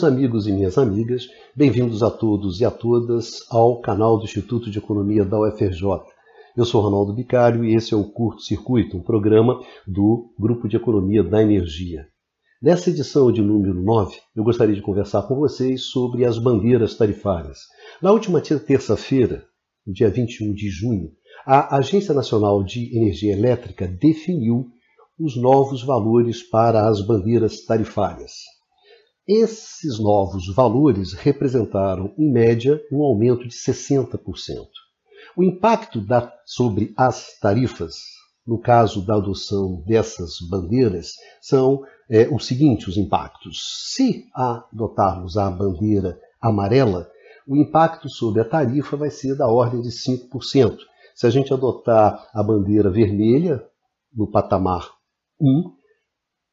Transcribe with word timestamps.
Meus 0.00 0.12
amigos 0.14 0.46
e 0.46 0.52
minhas 0.52 0.78
amigas, 0.78 1.28
bem-vindos 1.54 2.02
a 2.02 2.10
todos 2.10 2.58
e 2.58 2.64
a 2.64 2.70
todas 2.70 3.44
ao 3.50 3.82
canal 3.82 4.16
do 4.16 4.24
Instituto 4.24 4.70
de 4.70 4.78
Economia 4.78 5.26
da 5.26 5.38
UFRJ. 5.38 5.82
Eu 6.56 6.64
sou 6.64 6.80
Ronaldo 6.80 7.12
Bicário 7.12 7.62
e 7.66 7.74
esse 7.74 7.92
é 7.92 7.96
o 7.98 8.10
Curto 8.10 8.40
Circuito, 8.40 8.96
um 8.96 9.02
programa 9.02 9.60
do 9.86 10.32
Grupo 10.38 10.66
de 10.66 10.76
Economia 10.78 11.22
da 11.22 11.42
Energia. 11.42 12.06
Nessa 12.62 12.88
edição 12.88 13.30
de 13.30 13.42
número 13.42 13.74
9, 13.74 14.16
eu 14.34 14.42
gostaria 14.42 14.74
de 14.74 14.80
conversar 14.80 15.24
com 15.24 15.34
vocês 15.34 15.82
sobre 15.90 16.24
as 16.24 16.38
bandeiras 16.38 16.94
tarifárias. 16.94 17.58
Na 18.00 18.10
última 18.10 18.40
terça-feira, 18.40 19.44
dia 19.86 20.08
21 20.08 20.54
de 20.54 20.70
junho, 20.70 21.10
a 21.44 21.76
Agência 21.76 22.14
Nacional 22.14 22.64
de 22.64 22.96
Energia 22.96 23.34
Elétrica 23.34 23.86
definiu 23.86 24.66
os 25.18 25.36
novos 25.36 25.84
valores 25.84 26.42
para 26.42 26.88
as 26.88 27.06
bandeiras 27.06 27.66
tarifárias. 27.66 28.59
Esses 29.32 30.00
novos 30.00 30.52
valores 30.52 31.12
representaram, 31.12 32.12
em 32.18 32.28
média, 32.28 32.82
um 32.90 33.00
aumento 33.00 33.46
de 33.46 33.54
60%. 33.54 34.18
O 35.36 35.44
impacto 35.44 36.00
da, 36.00 36.34
sobre 36.44 36.92
as 36.96 37.38
tarifas, 37.38 37.94
no 38.44 38.58
caso 38.58 39.06
da 39.06 39.14
adoção 39.14 39.84
dessas 39.86 40.32
bandeiras, 40.50 41.12
são 41.40 41.80
é, 42.10 42.28
os 42.28 42.44
seguintes 42.44 42.88
os 42.88 42.96
impactos. 42.96 43.92
Se 43.94 44.24
adotarmos 44.34 45.36
a 45.36 45.48
bandeira 45.48 46.18
amarela, 46.40 47.08
o 47.46 47.56
impacto 47.56 48.10
sobre 48.10 48.40
a 48.40 48.44
tarifa 48.44 48.96
vai 48.96 49.12
ser 49.12 49.36
da 49.36 49.46
ordem 49.46 49.80
de 49.80 49.90
5%. 49.90 50.76
Se 51.14 51.28
a 51.28 51.30
gente 51.30 51.54
adotar 51.54 52.28
a 52.34 52.42
bandeira 52.42 52.90
vermelha, 52.90 53.64
no 54.12 54.28
patamar 54.28 54.90
1, 55.40 55.79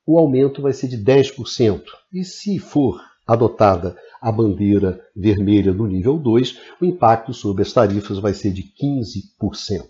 o 0.07 0.17
aumento 0.17 0.61
vai 0.61 0.71
ser 0.71 0.87
de 0.87 0.97
10%. 0.97 1.83
E 2.13 2.23
se 2.23 2.57
for 2.57 3.01
adotada 3.27 3.97
a 4.21 4.31
bandeira 4.31 5.01
vermelha 5.13 5.73
no 5.73 5.85
nível 5.85 6.17
2, 6.17 6.57
o 6.81 6.85
impacto 6.85 7.33
sobre 7.33 7.61
as 7.61 7.73
tarifas 7.73 8.17
vai 8.17 8.33
ser 8.33 8.51
de 8.51 8.63
15%. 8.63 9.83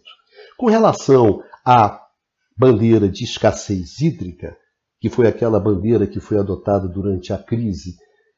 Com 0.57 0.65
relação 0.65 1.43
à 1.63 2.01
bandeira 2.57 3.07
de 3.07 3.23
escassez 3.23 4.01
hídrica, 4.01 4.57
que 4.99 5.09
foi 5.09 5.27
aquela 5.27 5.59
bandeira 5.59 6.07
que 6.07 6.19
foi 6.19 6.39
adotada 6.39 6.87
durante 6.87 7.31
a 7.31 7.37
crise 7.37 7.95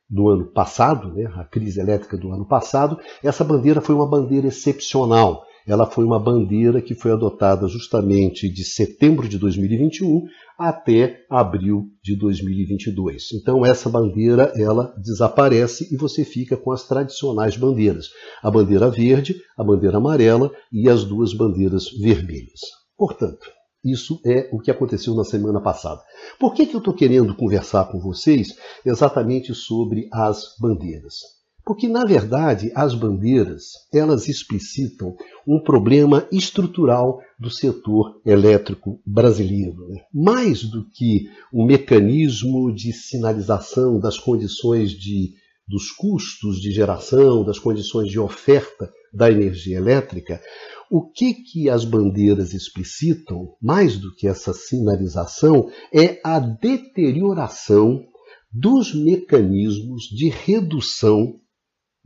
do 0.10 0.28
ano 0.28 0.48
passado, 0.48 1.14
né, 1.14 1.32
a 1.36 1.46
crise 1.46 1.80
elétrica 1.80 2.18
do 2.18 2.34
ano 2.34 2.46
passado, 2.46 3.00
essa 3.24 3.44
bandeira 3.46 3.80
foi 3.80 3.96
uma 3.96 4.10
bandeira 4.10 4.48
excepcional 4.48 5.46
ela 5.70 5.86
foi 5.86 6.04
uma 6.04 6.20
bandeira 6.20 6.82
que 6.82 6.96
foi 6.96 7.12
adotada 7.12 7.68
justamente 7.68 8.50
de 8.50 8.64
setembro 8.64 9.30
de 9.30 9.38
2021 9.38 10.24
até 10.58 11.20
abril 11.30 11.86
de 12.04 12.18
2022. 12.18 13.34
Então 13.36 13.64
essa 13.64 13.88
bandeira 13.88 14.52
ela 14.56 14.92
desaparece 14.98 15.88
e 15.94 15.96
você 15.96 16.26
fica 16.26 16.58
com 16.58 16.72
as 16.72 16.88
tradicionais 16.88 17.56
bandeiras: 17.56 18.08
a 18.42 18.50
bandeira 18.50 18.90
verde, 18.90 19.36
a 19.56 19.64
bandeira 19.64 19.98
amarela 19.98 20.52
e 20.74 20.90
as 20.90 21.04
duas 21.04 21.36
bandeiras 21.36 21.86
vermelhas. 22.02 22.62
Portanto, 22.98 23.48
isso 23.86 24.20
é 24.26 24.50
o 24.52 24.60
que 24.60 24.72
aconteceu 24.72 25.14
na 25.14 25.24
semana 25.24 25.62
passada. 25.62 26.02
Por 26.40 26.54
que, 26.54 26.66
que 26.66 26.76
eu 26.76 26.80
estou 26.80 26.96
querendo 26.96 27.36
conversar 27.36 27.86
com 27.86 28.00
vocês 28.00 28.56
exatamente 28.84 29.54
sobre 29.54 30.10
as 30.12 30.56
bandeiras? 30.60 31.39
Porque, 31.70 31.88
na 31.88 32.04
verdade, 32.04 32.72
as 32.74 32.96
bandeiras, 32.96 33.74
elas 33.94 34.28
explicitam 34.28 35.16
um 35.48 35.62
problema 35.62 36.28
estrutural 36.32 37.22
do 37.40 37.52
setor 37.52 38.20
elétrico 38.26 39.00
brasileiro. 39.06 39.88
Né? 39.88 40.02
Mais 40.12 40.64
do 40.64 40.90
que 40.90 41.30
um 41.54 41.68
mecanismo 41.68 42.74
de 42.74 42.92
sinalização 42.92 44.00
das 44.00 44.18
condições 44.18 44.90
de, 44.94 45.36
dos 45.68 45.92
custos 45.92 46.60
de 46.60 46.72
geração, 46.72 47.46
das 47.46 47.60
condições 47.60 48.10
de 48.10 48.20
oferta 48.20 48.92
da 49.14 49.32
energia 49.32 49.78
elétrica, 49.78 50.42
o 50.90 51.08
que, 51.08 51.36
que 51.36 51.70
as 51.70 51.86
bandeiras 51.86 52.52
explicitam, 52.56 53.54
mais 53.62 53.96
do 53.96 54.12
que 54.16 54.28
essa 54.28 54.54
sinalização, 54.54 55.70
é 55.94 56.20
a 56.24 56.40
deterioração 56.40 58.04
dos 58.52 58.96
mecanismos 58.96 60.06
de 60.06 60.30
redução 60.30 61.40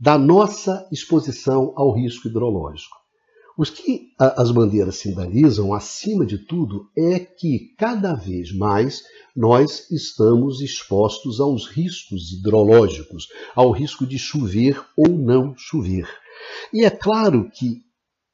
da 0.04 0.18
nossa 0.18 0.86
exposição 0.92 1.72
ao 1.74 1.90
risco 1.90 2.28
hidrológico. 2.28 2.94
Os 3.56 3.70
que 3.70 4.10
as 4.18 4.50
bandeiras 4.50 4.96
sinalizam, 4.96 5.72
acima 5.72 6.26
de 6.26 6.36
tudo, 6.44 6.90
é 6.94 7.18
que 7.18 7.74
cada 7.78 8.12
vez 8.12 8.54
mais 8.54 9.00
nós 9.34 9.90
estamos 9.90 10.60
expostos 10.60 11.40
aos 11.40 11.66
riscos 11.66 12.32
hidrológicos, 12.32 13.28
ao 13.54 13.70
risco 13.70 14.06
de 14.06 14.18
chover 14.18 14.78
ou 14.94 15.08
não 15.08 15.54
chover. 15.56 16.06
E 16.70 16.84
é 16.84 16.90
claro 16.90 17.48
que 17.50 17.80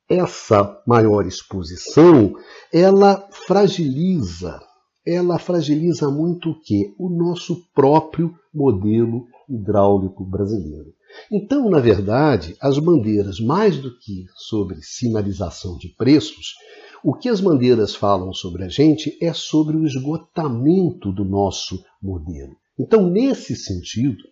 essa 0.09 0.83
maior 0.85 1.25
exposição, 1.25 2.35
ela 2.73 3.29
fragiliza, 3.47 4.61
ela 5.07 5.39
fragiliza 5.39 6.11
muito 6.11 6.51
o 6.51 6.61
que? 6.61 6.93
O 6.99 7.09
nosso 7.09 7.63
próprio 7.73 8.35
modelo 8.53 9.25
hidráulico 9.49 10.25
brasileiro. 10.25 10.99
Então, 11.31 11.69
na 11.69 11.81
verdade, 11.81 12.57
as 12.61 12.79
bandeiras, 12.79 13.41
mais 13.41 13.77
do 13.79 13.97
que 13.99 14.27
sobre 14.37 14.83
sinalização 14.83 15.77
de 15.77 15.89
preços, 15.89 16.55
o 17.03 17.15
que 17.15 17.29
as 17.29 17.41
bandeiras 17.41 17.95
falam 17.95 18.33
sobre 18.33 18.65
a 18.65 18.69
gente 18.69 19.17
é 19.23 19.33
sobre 19.33 19.77
o 19.77 19.87
esgotamento 19.87 21.11
do 21.13 21.25
nosso 21.25 21.83
modelo. 22.03 22.57
Então, 22.79 23.09
nesse 23.09 23.57
sentido, 23.57 24.23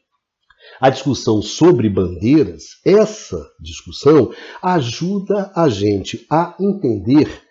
a 0.80 0.90
discussão 0.90 1.40
sobre 1.40 1.88
bandeiras, 1.88 2.80
essa 2.84 3.42
discussão 3.60 4.32
ajuda 4.62 5.50
a 5.54 5.68
gente 5.68 6.26
a 6.30 6.56
entender 6.60 7.42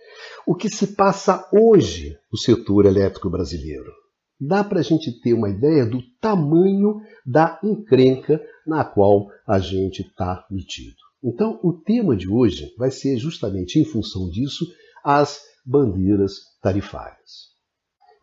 o 0.46 0.56
que 0.56 0.70
se 0.70 0.96
passa 0.96 1.48
hoje 1.52 2.18
no 2.32 2.38
setor 2.38 2.86
elétrico 2.86 3.30
brasileiro. 3.30 3.92
Dá 4.40 4.64
para 4.64 4.80
a 4.80 4.84
gente 4.84 5.12
ter 5.22 5.34
uma 5.34 5.50
ideia 5.50 5.86
do 5.86 6.02
tamanho 6.22 7.02
da 7.26 7.60
encrenca 7.64 8.40
na 8.66 8.86
qual 8.86 9.28
a 9.48 9.60
gente 9.60 10.02
está 10.02 10.46
metido. 10.50 10.96
Então, 11.24 11.60
o 11.64 11.74
tema 11.74 12.16
de 12.16 12.30
hoje 12.30 12.74
vai 12.78 12.92
ser 12.92 13.18
justamente 13.18 13.80
em 13.80 13.86
função 13.86 14.30
disso 14.30 14.66
as 15.04 15.42
bandeiras 15.66 16.34
tarifárias. 16.62 17.48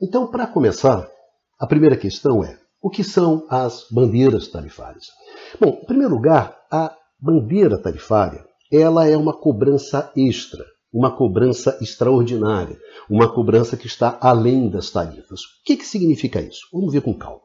Então, 0.00 0.30
para 0.30 0.46
começar, 0.46 1.08
a 1.58 1.66
primeira 1.66 1.96
questão 1.96 2.44
é: 2.44 2.58
o 2.80 2.88
que 2.88 3.02
são 3.02 3.46
as 3.50 3.86
bandeiras 3.90 4.48
tarifárias? 4.48 5.06
Bom, 5.60 5.80
em 5.82 5.86
primeiro 5.86 6.14
lugar, 6.14 6.56
a 6.70 6.96
bandeira 7.20 7.80
tarifária 7.80 8.44
ela 8.70 9.08
é 9.08 9.16
uma 9.16 9.32
cobrança 9.32 10.12
extra, 10.16 10.64
uma 10.94 11.10
cobrança 11.10 11.76
extraordinária, 11.82 12.78
uma 13.10 13.28
cobrança 13.34 13.76
que 13.76 13.88
está 13.88 14.16
além 14.20 14.70
das 14.70 14.90
tarifas. 14.90 15.40
O 15.40 15.64
que, 15.64 15.76
que 15.76 15.84
significa 15.84 16.40
isso? 16.40 16.68
Vamos 16.72 16.92
ver 16.92 17.02
com 17.02 17.12
calma. 17.12 17.42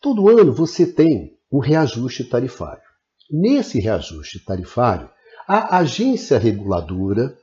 Todo 0.00 0.26
ano 0.30 0.50
você 0.50 0.86
tem 0.86 1.36
o 1.50 1.60
reajuste 1.60 2.24
tarifário. 2.24 2.82
Nesse 3.30 3.78
reajuste 3.78 4.42
tarifário, 4.42 5.10
a 5.46 5.76
agência 5.78 6.38
reguladora 6.38 7.36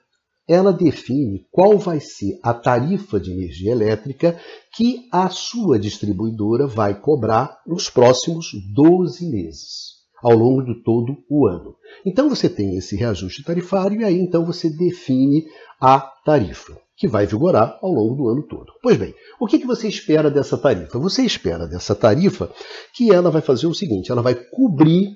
ela 0.48 0.74
define 0.74 1.46
qual 1.52 1.78
vai 1.78 2.00
ser 2.00 2.40
a 2.42 2.54
tarifa 2.54 3.20
de 3.20 3.32
energia 3.32 3.74
elétrica 3.74 4.40
que 4.74 5.08
a 5.12 5.30
sua 5.30 5.78
distribuidora 5.78 6.66
vai 6.66 7.00
cobrar 7.00 7.62
nos 7.68 7.90
próximos 7.90 8.48
12 8.74 9.30
meses, 9.30 9.97
ao 10.22 10.34
longo 10.34 10.64
de 10.64 10.84
todo 10.84 11.18
o 11.30 11.48
ano. 11.48 11.76
Então 12.06 12.30
você 12.30 12.50
tem 12.50 12.78
esse 12.78 12.96
reajuste 12.96 13.44
tarifário 13.44 14.02
e 14.02 14.04
aí 14.04 14.20
então 14.20 14.46
você 14.46 14.70
define 14.70 15.46
a 15.80 16.00
tarifa 16.00 16.78
que 16.96 17.08
vai 17.08 17.28
vigorar 17.28 17.78
ao 17.82 17.92
longo 17.92 18.16
do 18.16 18.28
ano 18.28 18.44
todo. 18.48 18.74
Pois 18.82 18.98
bem, 18.98 19.14
o 19.40 19.46
que, 19.46 19.60
que 19.60 19.68
você 19.68 19.88
espera 19.88 20.32
dessa 20.32 20.58
tarifa? 20.58 20.98
Você 20.98 21.24
espera 21.24 21.68
dessa 21.68 21.94
tarifa 21.94 22.52
que 22.94 23.12
ela 23.12 23.30
vai 23.30 23.42
fazer 23.42 23.68
o 23.68 23.74
seguinte: 23.74 24.12
ela 24.12 24.22
vai 24.22 24.34
cobrir 24.34 25.16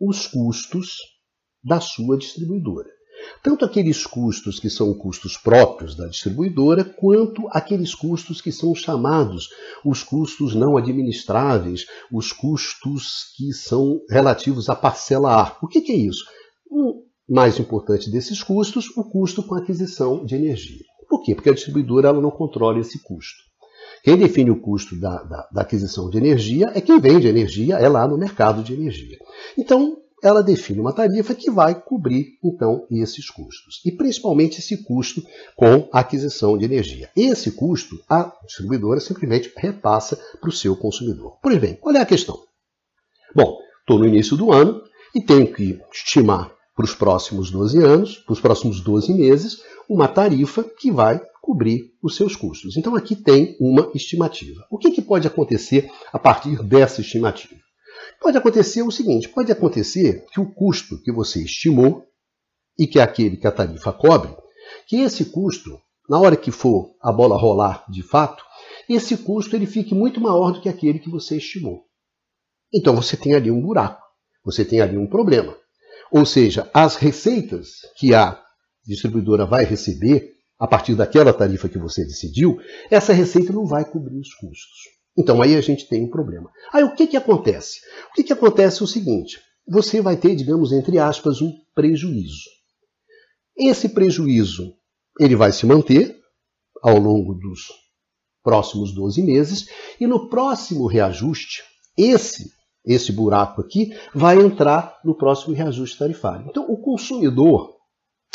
os 0.00 0.26
custos 0.26 0.96
da 1.62 1.80
sua 1.80 2.16
distribuidora. 2.16 2.97
Tanto 3.42 3.64
aqueles 3.64 4.06
custos 4.06 4.58
que 4.58 4.68
são 4.68 4.92
custos 4.94 5.36
próprios 5.36 5.94
da 5.94 6.06
distribuidora, 6.06 6.84
quanto 6.84 7.48
aqueles 7.50 7.94
custos 7.94 8.40
que 8.40 8.52
são 8.52 8.74
chamados 8.74 9.48
os 9.84 10.02
custos 10.02 10.54
não 10.54 10.76
administráveis, 10.76 11.86
os 12.12 12.32
custos 12.32 13.32
que 13.36 13.52
são 13.52 14.00
relativos 14.10 14.68
à 14.68 14.74
parcela 14.74 15.42
A. 15.42 15.56
O 15.62 15.68
que, 15.68 15.80
que 15.80 15.92
é 15.92 15.96
isso? 15.96 16.24
O 16.70 17.04
mais 17.28 17.58
importante 17.58 18.10
desses 18.10 18.42
custos, 18.42 18.88
o 18.96 19.04
custo 19.04 19.42
com 19.42 19.54
aquisição 19.54 20.24
de 20.24 20.34
energia. 20.34 20.84
Por 21.08 21.22
quê? 21.22 21.34
Porque 21.34 21.50
a 21.50 21.54
distribuidora 21.54 22.08
ela 22.08 22.20
não 22.20 22.30
controla 22.30 22.80
esse 22.80 23.02
custo. 23.02 23.48
Quem 24.02 24.16
define 24.16 24.50
o 24.50 24.60
custo 24.60 24.98
da, 24.98 25.22
da, 25.22 25.48
da 25.52 25.62
aquisição 25.62 26.08
de 26.08 26.18
energia 26.18 26.70
é 26.74 26.80
quem 26.80 27.00
vende 27.00 27.26
energia, 27.26 27.76
é 27.76 27.88
lá 27.88 28.06
no 28.06 28.16
mercado 28.16 28.62
de 28.62 28.72
energia. 28.72 29.18
Então, 29.56 29.96
ela 30.22 30.42
define 30.42 30.80
uma 30.80 30.92
tarifa 30.92 31.34
que 31.34 31.50
vai 31.50 31.80
cobrir 31.80 32.38
então 32.42 32.86
esses 32.90 33.30
custos 33.30 33.80
e 33.84 33.92
principalmente 33.92 34.58
esse 34.58 34.84
custo 34.84 35.22
com 35.56 35.88
aquisição 35.92 36.56
de 36.58 36.64
energia. 36.64 37.10
Esse 37.16 37.52
custo 37.52 37.98
a 38.08 38.32
distribuidora 38.44 39.00
simplesmente 39.00 39.52
repassa 39.56 40.18
para 40.40 40.48
o 40.48 40.52
seu 40.52 40.76
consumidor. 40.76 41.38
Pois 41.42 41.58
bem, 41.58 41.74
qual 41.74 41.94
é 41.94 42.00
a 42.00 42.06
questão? 42.06 42.38
Bom, 43.34 43.58
estou 43.80 43.98
no 43.98 44.06
início 44.06 44.36
do 44.36 44.52
ano 44.52 44.82
e 45.14 45.20
tenho 45.20 45.52
que 45.52 45.80
estimar 45.92 46.52
para 46.74 46.84
os 46.84 46.94
próximos 46.94 47.50
12 47.50 47.82
anos, 47.82 48.18
para 48.18 48.32
os 48.32 48.40
próximos 48.40 48.80
12 48.80 49.12
meses, 49.12 49.62
uma 49.88 50.06
tarifa 50.06 50.62
que 50.62 50.92
vai 50.92 51.20
cobrir 51.42 51.92
os 52.02 52.14
seus 52.14 52.36
custos. 52.36 52.76
Então 52.76 52.94
aqui 52.94 53.16
tem 53.16 53.56
uma 53.58 53.90
estimativa. 53.94 54.64
O 54.70 54.78
que, 54.78 54.90
que 54.90 55.02
pode 55.02 55.26
acontecer 55.26 55.90
a 56.12 56.18
partir 56.18 56.62
dessa 56.62 57.00
estimativa? 57.00 57.67
Pode 58.20 58.36
acontecer 58.36 58.82
o 58.82 58.90
seguinte: 58.90 59.28
pode 59.28 59.50
acontecer 59.52 60.24
que 60.32 60.40
o 60.40 60.50
custo 60.52 61.00
que 61.02 61.12
você 61.12 61.42
estimou 61.42 62.04
e 62.78 62.86
que 62.86 62.98
é 62.98 63.02
aquele 63.02 63.36
que 63.36 63.46
a 63.46 63.52
tarifa 63.52 63.92
cobre, 63.92 64.34
que 64.86 64.96
esse 64.96 65.26
custo, 65.26 65.80
na 66.08 66.18
hora 66.18 66.36
que 66.36 66.50
for 66.50 66.94
a 67.02 67.12
bola 67.12 67.36
rolar 67.36 67.84
de 67.88 68.02
fato, 68.02 68.44
esse 68.88 69.16
custo 69.16 69.56
ele 69.56 69.66
fique 69.66 69.94
muito 69.94 70.20
maior 70.20 70.52
do 70.52 70.60
que 70.60 70.68
aquele 70.68 70.98
que 70.98 71.10
você 71.10 71.36
estimou. 71.36 71.84
Então 72.72 72.94
você 72.94 73.16
tem 73.16 73.34
ali 73.34 73.50
um 73.50 73.60
buraco, 73.60 74.02
você 74.44 74.64
tem 74.64 74.80
ali 74.80 74.96
um 74.96 75.06
problema. 75.06 75.56
Ou 76.10 76.24
seja, 76.24 76.70
as 76.72 76.96
receitas 76.96 77.80
que 77.96 78.14
a 78.14 78.42
distribuidora 78.86 79.44
vai 79.44 79.64
receber 79.64 80.38
a 80.58 80.66
partir 80.66 80.94
daquela 80.94 81.32
tarifa 81.32 81.68
que 81.68 81.78
você 81.78 82.04
decidiu, 82.04 82.58
essa 82.90 83.12
receita 83.12 83.52
não 83.52 83.66
vai 83.66 83.84
cobrir 83.84 84.18
os 84.18 84.34
custos. 84.34 84.97
Então 85.18 85.42
aí 85.42 85.56
a 85.56 85.60
gente 85.60 85.88
tem 85.88 86.04
um 86.04 86.10
problema. 86.10 86.48
Aí 86.72 86.84
o 86.84 86.94
que, 86.94 87.08
que 87.08 87.16
acontece? 87.16 87.80
O 88.10 88.14
que, 88.14 88.22
que 88.22 88.32
acontece 88.32 88.80
é 88.80 88.84
o 88.84 88.88
seguinte: 88.88 89.40
você 89.66 90.00
vai 90.00 90.16
ter, 90.16 90.36
digamos, 90.36 90.70
entre 90.70 90.98
aspas, 90.98 91.42
um 91.42 91.52
prejuízo. 91.74 92.48
Esse 93.56 93.88
prejuízo 93.88 94.72
ele 95.18 95.34
vai 95.34 95.50
se 95.50 95.66
manter 95.66 96.16
ao 96.80 96.96
longo 96.96 97.34
dos 97.34 97.62
próximos 98.44 98.94
12 98.94 99.20
meses 99.22 99.66
e 100.00 100.06
no 100.06 100.28
próximo 100.28 100.86
reajuste, 100.86 101.64
esse 101.96 102.56
esse 102.86 103.12
buraco 103.12 103.60
aqui 103.60 103.94
vai 104.14 104.38
entrar 104.38 104.98
no 105.04 105.14
próximo 105.14 105.54
reajuste 105.54 105.98
tarifário. 105.98 106.46
Então 106.48 106.64
o 106.70 106.80
consumidor 106.80 107.74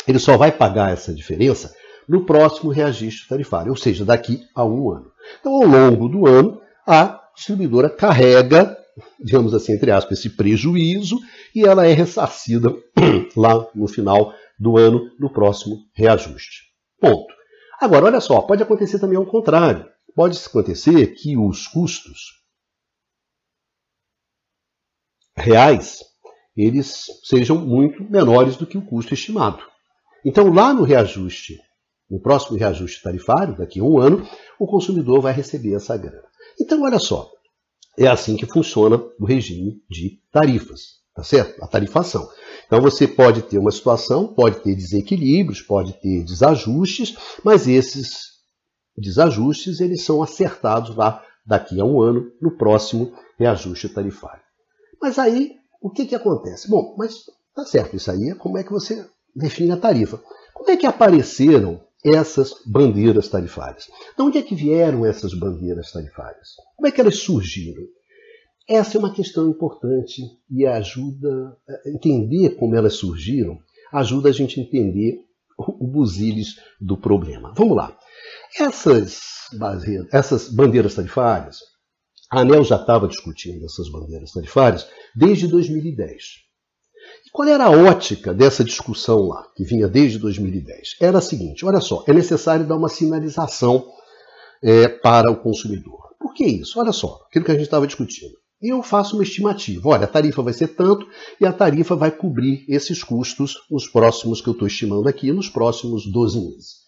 ele 0.06 0.18
só 0.18 0.36
vai 0.36 0.52
pagar 0.52 0.92
essa 0.92 1.12
diferença 1.12 1.74
no 2.06 2.24
próximo 2.26 2.70
reajuste 2.70 3.26
tarifário, 3.26 3.70
ou 3.70 3.76
seja, 3.76 4.04
daqui 4.04 4.42
a 4.54 4.64
um 4.64 4.90
ano. 4.90 5.10
Então, 5.40 5.54
ao 5.54 5.66
longo 5.66 6.08
do 6.08 6.26
ano, 6.26 6.60
a 6.86 7.20
distribuidora 7.34 7.90
carrega, 7.90 8.76
digamos 9.18 9.54
assim, 9.54 9.72
entre 9.72 9.90
aspas, 9.90 10.18
esse 10.18 10.30
prejuízo 10.30 11.18
e 11.54 11.64
ela 11.64 11.86
é 11.86 11.92
ressarcida 11.92 12.74
lá 13.36 13.66
no 13.74 13.86
final 13.86 14.32
do 14.58 14.76
ano, 14.76 15.10
no 15.18 15.32
próximo 15.32 15.76
reajuste. 15.94 16.62
Ponto. 17.00 17.34
Agora, 17.80 18.06
olha 18.06 18.20
só, 18.20 18.40
pode 18.40 18.62
acontecer 18.62 18.98
também 18.98 19.16
ao 19.16 19.26
contrário. 19.26 19.88
Pode 20.14 20.38
acontecer 20.38 21.08
que 21.14 21.36
os 21.36 21.66
custos 21.66 22.44
reais 25.36 25.98
eles 26.56 27.06
sejam 27.24 27.58
muito 27.58 28.04
menores 28.04 28.56
do 28.56 28.66
que 28.66 28.78
o 28.78 28.86
custo 28.86 29.12
estimado. 29.12 29.60
Então, 30.24 30.52
lá 30.52 30.72
no 30.72 30.84
reajuste, 30.84 31.58
no 32.08 32.20
próximo 32.20 32.56
reajuste 32.56 33.02
tarifário, 33.02 33.56
daqui 33.56 33.80
a 33.80 33.82
um 33.82 33.98
ano, 33.98 34.26
o 34.58 34.66
consumidor 34.66 35.20
vai 35.20 35.32
receber 35.32 35.74
essa 35.74 35.96
grana. 35.96 36.22
Então, 36.60 36.82
olha 36.82 36.98
só, 36.98 37.30
é 37.98 38.06
assim 38.06 38.36
que 38.36 38.46
funciona 38.46 38.96
o 39.18 39.24
regime 39.24 39.82
de 39.88 40.20
tarifas, 40.32 41.00
tá 41.14 41.22
certo? 41.22 41.62
A 41.62 41.66
tarifação. 41.66 42.28
Então, 42.66 42.80
você 42.80 43.06
pode 43.06 43.42
ter 43.42 43.58
uma 43.58 43.70
situação, 43.70 44.34
pode 44.34 44.60
ter 44.60 44.74
desequilíbrios, 44.74 45.60
pode 45.62 45.92
ter 45.94 46.24
desajustes, 46.24 47.16
mas 47.44 47.68
esses 47.68 48.34
desajustes 48.96 49.80
eles 49.80 50.02
são 50.04 50.22
acertados 50.22 50.96
lá 50.96 51.22
daqui 51.46 51.80
a 51.80 51.84
um 51.84 52.00
ano, 52.00 52.30
no 52.40 52.56
próximo 52.56 53.12
reajuste 53.38 53.88
tarifário. 53.88 54.42
Mas 55.00 55.18
aí, 55.18 55.56
o 55.80 55.90
que, 55.90 56.06
que 56.06 56.14
acontece? 56.14 56.68
Bom, 56.68 56.94
mas 56.96 57.24
tá 57.54 57.64
certo, 57.66 57.96
isso 57.96 58.10
aí 58.10 58.30
é 58.30 58.34
como 58.34 58.56
é 58.56 58.64
que 58.64 58.72
você 58.72 59.06
define 59.36 59.72
a 59.72 59.76
tarifa. 59.76 60.22
Como 60.54 60.70
é 60.70 60.76
que 60.76 60.86
apareceram 60.86 61.83
essas 62.04 62.52
bandeiras 62.66 63.28
tarifárias? 63.28 63.86
De 64.16 64.22
onde 64.22 64.38
é 64.38 64.42
que 64.42 64.54
vieram 64.54 65.06
essas 65.06 65.32
bandeiras 65.32 65.90
tarifárias? 65.90 66.50
Como 66.76 66.86
é 66.86 66.90
que 66.90 67.00
elas 67.00 67.16
surgiram? 67.16 67.82
Essa 68.68 68.96
é 68.96 68.98
uma 68.98 69.12
questão 69.12 69.48
importante 69.48 70.22
e 70.50 70.66
ajuda 70.66 71.56
a 71.68 71.90
entender 71.90 72.56
como 72.56 72.74
elas 72.74 72.94
surgiram, 72.94 73.58
ajuda 73.92 74.28
a 74.28 74.32
gente 74.32 74.58
a 74.58 74.62
entender 74.62 75.18
o 75.58 75.86
busilis 75.86 76.56
do 76.80 76.96
problema. 76.96 77.52
Vamos 77.56 77.76
lá. 77.76 77.96
Essas, 78.58 79.20
essas 80.12 80.48
bandeiras 80.48 80.94
tarifárias, 80.94 81.58
a 82.30 82.40
ANEL 82.40 82.64
já 82.64 82.76
estava 82.76 83.06
discutindo 83.06 83.64
essas 83.64 83.90
bandeiras 83.90 84.32
tarifárias 84.32 84.88
desde 85.14 85.46
2010. 85.46 86.44
Qual 87.34 87.48
era 87.48 87.64
a 87.64 87.70
ótica 87.70 88.32
dessa 88.32 88.62
discussão 88.62 89.26
lá, 89.26 89.44
que 89.56 89.64
vinha 89.64 89.88
desde 89.88 90.20
2010? 90.20 90.94
Era 91.00 91.18
a 91.18 91.20
seguinte: 91.20 91.66
olha 91.66 91.80
só, 91.80 92.04
é 92.06 92.12
necessário 92.12 92.64
dar 92.64 92.76
uma 92.76 92.88
sinalização 92.88 93.84
é, 94.62 94.86
para 94.86 95.32
o 95.32 95.42
consumidor. 95.42 96.14
Por 96.20 96.32
que 96.32 96.46
isso? 96.46 96.78
Olha 96.78 96.92
só, 96.92 97.22
aquilo 97.26 97.44
que 97.44 97.50
a 97.50 97.54
gente 97.54 97.64
estava 97.64 97.88
discutindo. 97.88 98.34
Eu 98.62 98.84
faço 98.84 99.16
uma 99.16 99.24
estimativa. 99.24 99.88
Olha, 99.88 100.04
a 100.04 100.06
tarifa 100.06 100.42
vai 100.42 100.52
ser 100.52 100.68
tanto 100.76 101.08
e 101.40 101.44
a 101.44 101.52
tarifa 101.52 101.96
vai 101.96 102.12
cobrir 102.12 102.64
esses 102.68 103.02
custos 103.02 103.56
nos 103.68 103.88
próximos 103.88 104.40
que 104.40 104.48
eu 104.48 104.52
estou 104.52 104.68
estimando 104.68 105.08
aqui, 105.08 105.32
nos 105.32 105.48
próximos 105.48 106.06
12 106.06 106.38
meses. 106.40 106.84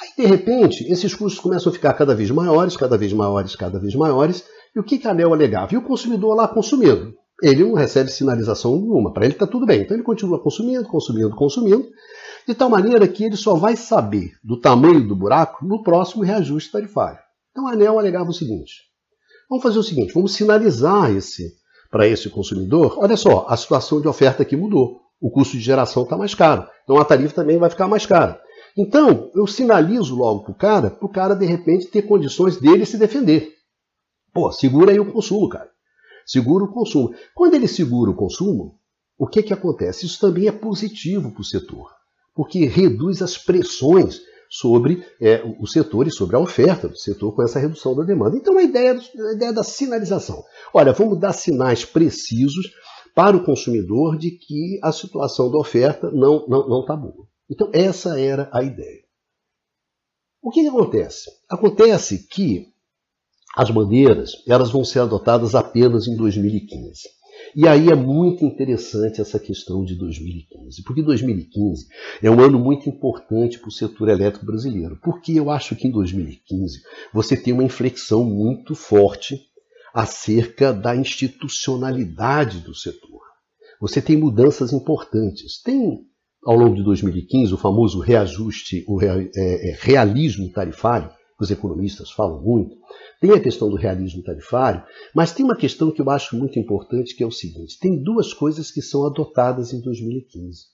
Aí, 0.00 0.10
de 0.16 0.24
repente, 0.24 0.84
esses 0.84 1.12
custos 1.12 1.40
começam 1.40 1.68
a 1.68 1.74
ficar 1.74 1.94
cada 1.94 2.14
vez 2.14 2.30
maiores, 2.30 2.76
cada 2.76 2.96
vez 2.96 3.12
maiores, 3.12 3.56
cada 3.56 3.80
vez 3.80 3.96
maiores. 3.96 4.44
E 4.72 4.78
o 4.78 4.84
que, 4.84 4.98
que 4.98 5.08
a 5.08 5.10
ANEL 5.10 5.34
alegava? 5.34 5.74
E 5.74 5.76
o 5.76 5.82
consumidor 5.82 6.36
lá 6.36 6.46
consumindo 6.46 7.12
ele 7.42 7.64
não 7.64 7.74
recebe 7.74 8.10
sinalização 8.10 8.76
nenhuma. 8.76 9.12
Para 9.12 9.24
ele 9.24 9.34
está 9.34 9.46
tudo 9.46 9.66
bem. 9.66 9.82
Então 9.82 9.96
ele 9.96 10.04
continua 10.04 10.38
consumindo, 10.38 10.84
consumindo, 10.84 11.34
consumindo, 11.34 11.88
de 12.46 12.54
tal 12.54 12.68
maneira 12.68 13.06
que 13.08 13.24
ele 13.24 13.36
só 13.36 13.54
vai 13.54 13.76
saber 13.76 14.32
do 14.42 14.58
tamanho 14.58 15.06
do 15.06 15.16
buraco 15.16 15.64
no 15.64 15.82
próximo 15.82 16.22
reajuste 16.22 16.72
tarifário. 16.72 17.18
Então 17.50 17.66
a 17.66 17.72
ANEL 17.72 17.98
alegava 17.98 18.30
o 18.30 18.34
seguinte: 18.34 18.74
vamos 19.48 19.62
fazer 19.62 19.78
o 19.78 19.82
seguinte, 19.82 20.12
vamos 20.12 20.32
sinalizar 20.32 21.10
esse 21.10 21.54
para 21.90 22.06
esse 22.06 22.28
consumidor. 22.28 22.96
Olha 22.98 23.16
só, 23.16 23.46
a 23.48 23.56
situação 23.56 24.00
de 24.00 24.08
oferta 24.08 24.42
aqui 24.42 24.56
mudou. 24.56 25.00
O 25.20 25.30
custo 25.30 25.56
de 25.56 25.62
geração 25.62 26.04
está 26.04 26.16
mais 26.16 26.34
caro. 26.34 26.66
Então 26.84 26.98
a 26.98 27.04
tarifa 27.04 27.34
também 27.34 27.58
vai 27.58 27.68
ficar 27.68 27.88
mais 27.88 28.06
cara. 28.06 28.40
Então, 28.76 29.28
eu 29.34 29.46
sinalizo 29.48 30.14
logo 30.14 30.44
para 30.44 30.52
o 30.52 30.54
cara, 30.54 30.90
para 30.90 31.04
o 31.04 31.10
cara, 31.10 31.34
de 31.34 31.44
repente, 31.44 31.88
ter 31.88 32.02
condições 32.02 32.56
dele 32.56 32.86
se 32.86 32.96
defender. 32.96 33.52
Pô, 34.32 34.52
segura 34.52 34.92
aí 34.92 35.00
o 35.00 35.12
consumo, 35.12 35.48
cara 35.48 35.68
segura 36.26 36.64
o 36.64 36.72
consumo. 36.72 37.14
Quando 37.34 37.54
ele 37.54 37.68
segura 37.68 38.10
o 38.10 38.16
consumo, 38.16 38.78
o 39.18 39.26
que, 39.26 39.42
que 39.42 39.52
acontece? 39.52 40.06
Isso 40.06 40.18
também 40.20 40.48
é 40.48 40.52
positivo 40.52 41.30
para 41.30 41.40
o 41.40 41.44
setor, 41.44 41.90
porque 42.34 42.64
reduz 42.66 43.20
as 43.20 43.36
pressões 43.36 44.20
sobre 44.50 45.06
é, 45.20 45.42
o 45.60 45.66
setor 45.66 46.08
e 46.08 46.12
sobre 46.12 46.34
a 46.34 46.40
oferta 46.40 46.88
do 46.88 46.98
setor 46.98 47.32
com 47.34 47.42
essa 47.42 47.60
redução 47.60 47.94
da 47.94 48.02
demanda. 48.02 48.36
Então, 48.36 48.58
a 48.58 48.62
ideia, 48.62 48.92
a 48.98 49.32
ideia 49.32 49.52
da 49.52 49.62
sinalização. 49.62 50.42
Olha, 50.74 50.92
vamos 50.92 51.20
dar 51.20 51.32
sinais 51.32 51.84
precisos 51.84 52.72
para 53.14 53.36
o 53.36 53.44
consumidor 53.44 54.18
de 54.18 54.32
que 54.32 54.80
a 54.82 54.90
situação 54.90 55.50
da 55.50 55.58
oferta 55.58 56.10
não 56.10 56.38
está 56.38 56.48
não, 56.48 56.68
não 56.68 56.84
tá 56.84 56.96
boa. 56.96 57.28
Então, 57.48 57.70
essa 57.72 58.18
era 58.18 58.48
a 58.52 58.62
ideia. 58.62 59.02
O 60.42 60.50
que, 60.50 60.62
que 60.62 60.68
acontece? 60.68 61.30
Acontece 61.48 62.26
que 62.26 62.69
as 63.56 63.70
bandeiras 63.70 64.32
elas 64.46 64.70
vão 64.70 64.84
ser 64.84 65.00
adotadas 65.00 65.54
apenas 65.54 66.06
em 66.06 66.16
2015. 66.16 67.20
E 67.54 67.66
aí 67.66 67.88
é 67.88 67.94
muito 67.94 68.44
interessante 68.44 69.20
essa 69.20 69.38
questão 69.38 69.84
de 69.84 69.96
2015, 69.96 70.84
porque 70.84 71.02
2015 71.02 71.86
é 72.22 72.30
um 72.30 72.40
ano 72.40 72.58
muito 72.58 72.88
importante 72.88 73.58
para 73.58 73.68
o 73.68 73.72
setor 73.72 74.08
elétrico 74.08 74.46
brasileiro, 74.46 74.98
porque 75.02 75.32
eu 75.32 75.50
acho 75.50 75.74
que 75.74 75.88
em 75.88 75.90
2015 75.90 76.80
você 77.12 77.36
tem 77.36 77.52
uma 77.52 77.64
inflexão 77.64 78.24
muito 78.24 78.74
forte 78.74 79.40
acerca 79.92 80.72
da 80.72 80.94
institucionalidade 80.94 82.60
do 82.60 82.74
setor. 82.74 83.20
Você 83.80 84.00
tem 84.00 84.16
mudanças 84.16 84.72
importantes. 84.72 85.60
Tem, 85.62 86.00
ao 86.44 86.56
longo 86.56 86.76
de 86.76 86.84
2015, 86.84 87.54
o 87.54 87.58
famoso 87.58 87.98
reajuste, 87.98 88.84
o 88.86 89.02
é, 89.02 89.28
é, 89.34 89.76
realismo 89.80 90.52
tarifário, 90.52 91.10
os 91.40 91.50
economistas 91.50 92.10
falam 92.10 92.40
muito, 92.42 92.76
tem 93.20 93.32
a 93.32 93.40
questão 93.40 93.68
do 93.68 93.76
realismo 93.76 94.22
tarifário, 94.22 94.82
mas 95.14 95.32
tem 95.32 95.44
uma 95.44 95.56
questão 95.56 95.90
que 95.90 96.00
eu 96.00 96.10
acho 96.10 96.36
muito 96.36 96.58
importante, 96.58 97.14
que 97.14 97.22
é 97.22 97.26
o 97.26 97.32
seguinte: 97.32 97.78
tem 97.80 98.02
duas 98.02 98.32
coisas 98.32 98.70
que 98.70 98.82
são 98.82 99.06
adotadas 99.06 99.72
em 99.72 99.80
2015. 99.80 100.64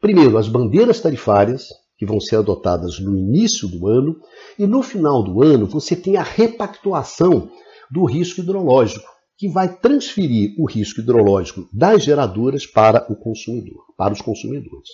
Primeiro, 0.00 0.36
as 0.36 0.48
bandeiras 0.48 1.00
tarifárias, 1.00 1.68
que 1.96 2.04
vão 2.04 2.20
ser 2.20 2.36
adotadas 2.36 2.98
no 2.98 3.16
início 3.16 3.68
do 3.68 3.86
ano, 3.86 4.16
e 4.58 4.66
no 4.66 4.82
final 4.82 5.22
do 5.22 5.42
ano 5.42 5.66
você 5.66 5.94
tem 5.94 6.16
a 6.16 6.22
repactuação 6.22 7.50
do 7.90 8.04
risco 8.04 8.40
hidrológico, 8.40 9.08
que 9.36 9.48
vai 9.48 9.76
transferir 9.76 10.54
o 10.58 10.66
risco 10.66 11.00
hidrológico 11.00 11.68
das 11.72 12.04
geradoras 12.04 12.66
para 12.66 13.06
o 13.10 13.16
consumidor, 13.16 13.84
para 13.96 14.12
os 14.12 14.20
consumidores. 14.20 14.88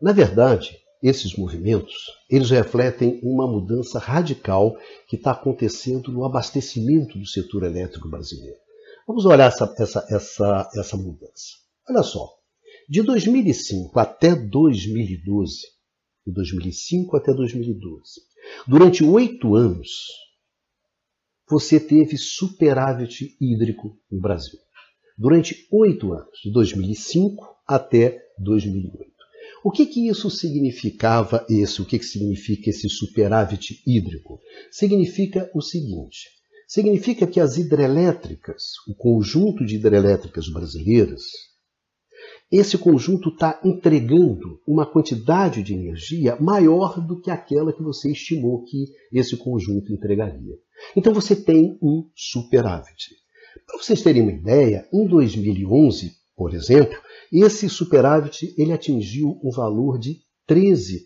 Na 0.00 0.12
verdade, 0.12 0.76
esses 1.02 1.34
movimentos, 1.36 1.94
eles 2.28 2.50
refletem 2.50 3.20
uma 3.22 3.46
mudança 3.46 3.98
radical 3.98 4.76
que 5.08 5.16
está 5.16 5.32
acontecendo 5.32 6.12
no 6.12 6.24
abastecimento 6.24 7.18
do 7.18 7.26
setor 7.26 7.64
elétrico 7.64 8.08
brasileiro. 8.08 8.58
Vamos 9.06 9.24
olhar 9.24 9.48
essa, 9.48 9.74
essa, 9.78 10.06
essa, 10.10 10.70
essa 10.74 10.96
mudança. 10.96 11.56
Olha 11.88 12.02
só, 12.02 12.28
de 12.88 13.02
2005 13.02 13.98
até 13.98 14.34
2012, 14.34 15.60
de 16.26 16.32
2005 16.32 17.16
até 17.16 17.32
2012, 17.32 18.20
durante 18.66 19.02
oito 19.02 19.54
anos, 19.54 19.90
você 21.48 21.80
teve 21.80 22.16
superávit 22.16 23.36
hídrico 23.40 23.98
no 24.10 24.20
Brasil. 24.20 24.58
Durante 25.18 25.66
oito 25.72 26.12
anos, 26.12 26.38
de 26.42 26.52
2005 26.52 27.44
até 27.66 28.22
2008. 28.38 29.09
O 29.62 29.70
que, 29.70 29.84
que 29.84 30.08
isso 30.08 30.30
significava, 30.30 31.44
esse, 31.48 31.82
o 31.82 31.84
que, 31.84 31.98
que 31.98 32.04
significa 32.04 32.70
esse 32.70 32.88
superávit 32.88 33.82
hídrico? 33.86 34.40
Significa 34.70 35.50
o 35.54 35.60
seguinte: 35.60 36.28
significa 36.66 37.26
que 37.26 37.38
as 37.38 37.58
hidrelétricas, 37.58 38.62
o 38.88 38.94
conjunto 38.94 39.64
de 39.66 39.76
hidrelétricas 39.76 40.48
brasileiras, 40.48 41.22
esse 42.50 42.78
conjunto 42.78 43.28
está 43.28 43.60
entregando 43.62 44.60
uma 44.66 44.84
quantidade 44.84 45.62
de 45.62 45.74
energia 45.74 46.36
maior 46.40 47.00
do 47.06 47.20
que 47.20 47.30
aquela 47.30 47.72
que 47.72 47.82
você 47.82 48.10
estimou 48.10 48.64
que 48.64 48.86
esse 49.12 49.36
conjunto 49.36 49.92
entregaria. 49.92 50.56
Então 50.96 51.12
você 51.12 51.36
tem 51.36 51.78
um 51.82 52.08
superávit. 52.14 53.14
Para 53.66 53.78
vocês 53.78 54.02
terem 54.02 54.22
uma 54.22 54.32
ideia, 54.32 54.88
em 54.92 55.06
2011, 55.06 56.12
por 56.40 56.54
exemplo, 56.54 56.98
esse 57.30 57.68
superávit 57.68 58.54
ele 58.56 58.72
atingiu 58.72 59.38
um 59.44 59.50
valor 59.50 59.98
de 59.98 60.22
13%. 60.48 61.04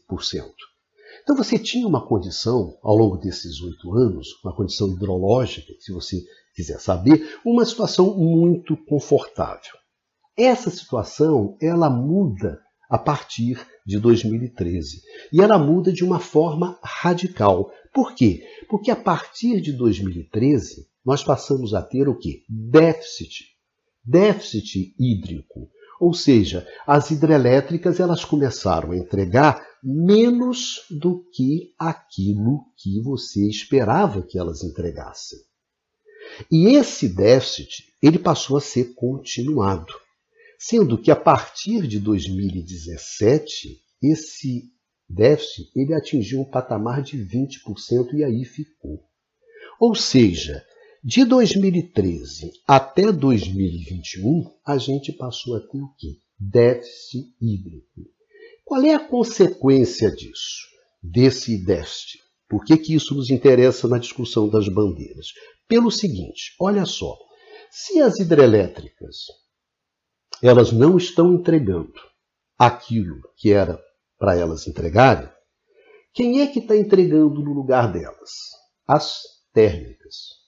Então 1.24 1.34
você 1.34 1.58
tinha 1.58 1.88
uma 1.88 2.06
condição, 2.06 2.78
ao 2.80 2.94
longo 2.94 3.16
desses 3.16 3.60
oito 3.60 3.92
anos, 3.94 4.28
uma 4.44 4.54
condição 4.54 4.92
hidrológica, 4.92 5.72
se 5.80 5.90
você 5.90 6.22
quiser 6.54 6.78
saber, 6.78 7.36
uma 7.44 7.64
situação 7.64 8.16
muito 8.16 8.76
confortável. 8.86 9.72
Essa 10.38 10.70
situação 10.70 11.56
ela 11.60 11.90
muda 11.90 12.60
a 12.88 12.96
partir 12.96 13.58
de 13.84 13.98
2013 13.98 15.02
e 15.32 15.42
ela 15.42 15.58
muda 15.58 15.92
de 15.92 16.04
uma 16.04 16.20
forma 16.20 16.78
radical. 16.80 17.72
Por 17.92 18.14
quê? 18.14 18.46
Porque 18.70 18.88
a 18.88 18.96
partir 18.96 19.60
de 19.60 19.72
2013 19.72 20.86
nós 21.04 21.24
passamos 21.24 21.74
a 21.74 21.82
ter 21.82 22.08
o 22.08 22.16
que? 22.16 22.44
Déficit. 22.48 23.53
Déficit 24.04 24.94
hídrico. 24.98 25.70
Ou 26.00 26.12
seja, 26.12 26.66
as 26.86 27.10
hidrelétricas 27.10 28.00
elas 28.00 28.24
começaram 28.24 28.90
a 28.90 28.96
entregar 28.96 29.64
menos 29.82 30.82
do 30.90 31.24
que 31.30 31.74
aquilo 31.78 32.64
que 32.76 33.00
você 33.00 33.48
esperava 33.48 34.22
que 34.22 34.38
elas 34.38 34.62
entregassem. 34.64 35.38
E 36.50 36.74
esse 36.74 37.08
déficit 37.08 37.92
ele 38.02 38.18
passou 38.18 38.56
a 38.56 38.60
ser 38.60 38.94
continuado, 38.94 39.92
sendo 40.58 40.98
que 40.98 41.10
a 41.10 41.16
partir 41.16 41.86
de 41.86 42.00
2017 42.00 43.78
esse 44.02 44.64
déficit 45.08 45.70
ele 45.76 45.94
atingiu 45.94 46.40
um 46.40 46.50
patamar 46.50 47.02
de 47.02 47.18
20% 47.18 48.14
e 48.14 48.24
aí 48.24 48.44
ficou. 48.44 49.04
Ou 49.78 49.94
seja, 49.94 50.64
de 51.06 51.22
2013 51.26 52.50
até 52.66 53.12
2021, 53.12 54.50
a 54.64 54.78
gente 54.78 55.12
passou 55.12 55.54
a 55.54 55.60
ter 55.60 55.76
o 55.76 55.94
quê? 55.98 56.16
Déficit 56.38 57.28
hídrico. 57.38 58.08
Qual 58.64 58.82
é 58.82 58.94
a 58.94 59.06
consequência 59.06 60.10
disso? 60.10 60.66
Desse 61.02 61.62
déficit? 61.62 62.20
Por 62.48 62.64
que, 62.64 62.78
que 62.78 62.94
isso 62.94 63.14
nos 63.14 63.28
interessa 63.28 63.86
na 63.86 63.98
discussão 63.98 64.48
das 64.48 64.66
bandeiras? 64.66 65.26
Pelo 65.68 65.90
seguinte, 65.90 66.56
olha 66.58 66.86
só, 66.86 67.14
se 67.70 68.00
as 68.00 68.18
hidrelétricas 68.18 69.26
elas 70.42 70.72
não 70.72 70.96
estão 70.96 71.34
entregando 71.34 72.00
aquilo 72.58 73.20
que 73.36 73.52
era 73.52 73.78
para 74.18 74.36
elas 74.36 74.66
entregarem, 74.66 75.28
quem 76.14 76.40
é 76.40 76.46
que 76.46 76.60
está 76.60 76.74
entregando 76.74 77.42
no 77.42 77.52
lugar 77.52 77.92
delas? 77.92 78.30
As 78.86 79.20
térmicas. 79.52 80.43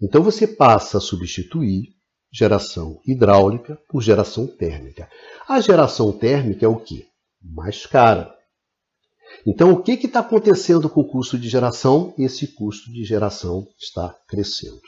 Então 0.00 0.22
você 0.22 0.46
passa 0.46 0.98
a 0.98 1.00
substituir 1.00 1.94
geração 2.32 3.00
hidráulica 3.06 3.78
por 3.88 4.02
geração 4.02 4.46
térmica. 4.46 5.08
A 5.48 5.60
geração 5.60 6.12
térmica 6.12 6.66
é 6.66 6.68
o 6.68 6.76
que? 6.76 7.06
Mais 7.40 7.86
cara. 7.86 8.34
Então 9.46 9.72
o 9.72 9.82
que 9.82 9.92
está 9.92 10.20
acontecendo 10.20 10.88
com 10.90 11.02
o 11.02 11.08
custo 11.08 11.38
de 11.38 11.48
geração? 11.48 12.12
Esse 12.18 12.48
custo 12.48 12.92
de 12.92 13.04
geração 13.04 13.66
está 13.78 14.14
crescendo. 14.28 14.82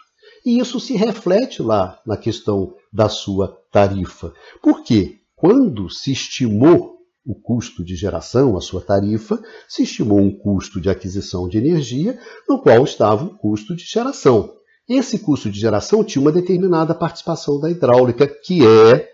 E 0.44 0.58
isso 0.58 0.80
se 0.80 0.94
reflete 0.94 1.62
lá 1.62 2.00
na 2.04 2.16
questão 2.16 2.74
da 2.92 3.08
sua 3.08 3.48
tarifa. 3.70 4.32
Por 4.62 4.82
quê? 4.82 5.20
Quando 5.34 5.88
se 5.90 6.12
estimou 6.12 6.96
o 7.24 7.34
custo 7.34 7.84
de 7.84 7.96
geração, 7.96 8.56
a 8.56 8.60
sua 8.60 8.80
tarifa, 8.80 9.40
se 9.68 9.82
estimou 9.82 10.20
um 10.20 10.30
custo 10.30 10.80
de 10.80 10.88
aquisição 10.88 11.48
de 11.48 11.58
energia, 11.58 12.18
no 12.48 12.60
qual 12.60 12.84
estava 12.84 13.24
o 13.24 13.36
custo 13.36 13.74
de 13.74 13.84
geração. 13.84 14.56
Esse 14.88 15.18
custo 15.18 15.50
de 15.50 15.58
geração 15.58 16.04
tinha 16.04 16.22
uma 16.22 16.30
determinada 16.30 16.94
participação 16.94 17.58
da 17.58 17.70
hidráulica, 17.70 18.26
que 18.26 18.64
é 18.64 19.08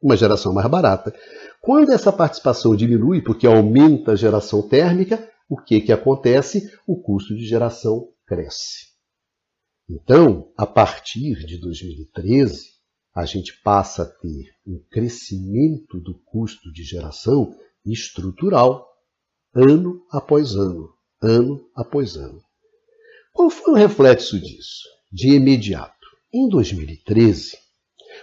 uma 0.00 0.16
geração 0.16 0.52
mais 0.52 0.68
barata. 0.68 1.14
Quando 1.60 1.92
essa 1.92 2.12
participação 2.12 2.74
diminui, 2.76 3.22
porque 3.22 3.46
aumenta 3.46 4.12
a 4.12 4.16
geração 4.16 4.62
térmica, 4.62 5.28
o 5.48 5.56
que, 5.56 5.80
que 5.80 5.92
acontece? 5.92 6.72
O 6.86 7.00
custo 7.00 7.36
de 7.36 7.44
geração 7.44 8.08
cresce. 8.26 8.92
Então, 9.88 10.50
a 10.56 10.66
partir 10.66 11.44
de 11.46 11.58
2013, 11.58 12.70
a 13.14 13.26
gente 13.26 13.60
passa 13.62 14.04
a 14.04 14.06
ter 14.06 14.54
um 14.66 14.82
crescimento 14.90 16.00
do 16.00 16.14
custo 16.24 16.72
de 16.72 16.82
geração 16.82 17.54
estrutural, 17.84 18.88
ano 19.54 20.02
após 20.10 20.54
ano, 20.54 20.88
ano 21.20 21.68
após 21.74 22.16
ano. 22.16 22.40
Qual 23.32 23.50
foi 23.50 23.72
o 23.72 23.76
reflexo 23.76 24.38
disso? 24.38 24.82
De 25.10 25.34
imediato. 25.34 25.92
Em 26.32 26.48
2013, 26.48 27.56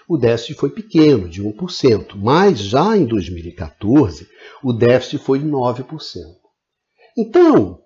o 0.07 0.17
déficit 0.17 0.55
foi 0.55 0.69
pequeno, 0.69 1.29
de 1.29 1.43
1%, 1.43 2.15
mas 2.15 2.59
já 2.59 2.95
em 2.97 3.05
2014, 3.05 4.27
o 4.63 4.73
déficit 4.73 5.23
foi 5.23 5.39
de 5.39 5.45
9%. 5.45 5.85
Então, 7.17 7.79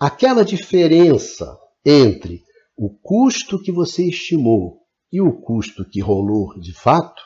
aquela 0.00 0.44
diferença 0.44 1.58
entre 1.84 2.42
o 2.76 2.90
custo 2.90 3.60
que 3.60 3.72
você 3.72 4.06
estimou 4.06 4.82
e 5.12 5.20
o 5.20 5.40
custo 5.40 5.88
que 5.88 6.00
rolou 6.00 6.58
de 6.60 6.72
fato, 6.72 7.22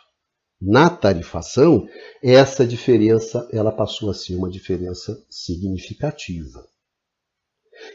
na 0.61 0.91
tarifação, 0.91 1.87
essa 2.23 2.67
diferença 2.67 3.49
ela 3.51 3.73
passou 3.73 4.11
a 4.11 4.15
ser 4.15 4.37
uma 4.37 4.51
diferença 4.51 5.17
significativa. 5.31 6.63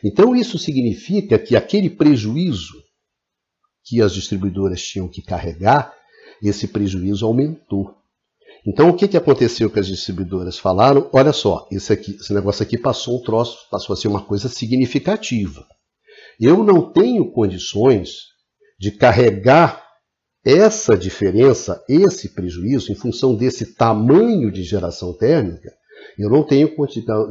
Então, 0.04 0.36
isso 0.36 0.58
significa 0.58 1.38
que 1.38 1.56
aquele 1.56 1.90
prejuízo 1.90 2.84
que 3.84 4.02
as 4.02 4.14
distribuidoras 4.14 4.82
tinham 4.82 5.08
que 5.08 5.22
carregar, 5.22 5.94
esse 6.42 6.68
prejuízo 6.68 7.26
aumentou. 7.26 7.96
Então, 8.66 8.90
o 8.90 8.96
que, 8.96 9.08
que 9.08 9.18
aconteceu 9.18 9.70
que 9.70 9.80
as 9.80 9.88
distribuidoras 9.88 10.58
falaram? 10.58 11.08
Olha 11.14 11.32
só, 11.32 11.68
esse, 11.72 11.94
aqui, 11.94 12.16
esse 12.16 12.34
negócio 12.34 12.64
aqui 12.64 12.78
passou 12.78 13.20
um 13.20 13.24
troço, 13.24 13.70
passou 13.70 13.94
a 13.94 13.98
ser 13.98 14.08
uma 14.08 14.24
coisa 14.24 14.50
significativa. 14.50 15.66
Eu 16.40 16.64
não 16.64 16.92
tenho 16.92 17.32
condições 17.32 18.24
de 18.80 18.92
carregar 18.92 19.86
essa 20.44 20.98
diferença, 20.98 21.84
esse 21.88 22.30
prejuízo, 22.30 22.92
em 22.92 22.96
função 22.96 23.36
desse 23.36 23.76
tamanho 23.76 24.52
de 24.52 24.64
geração 24.64 25.14
térmica, 25.14 25.72
eu 26.18 26.30
não 26.30 26.44
tenho, 26.44 26.72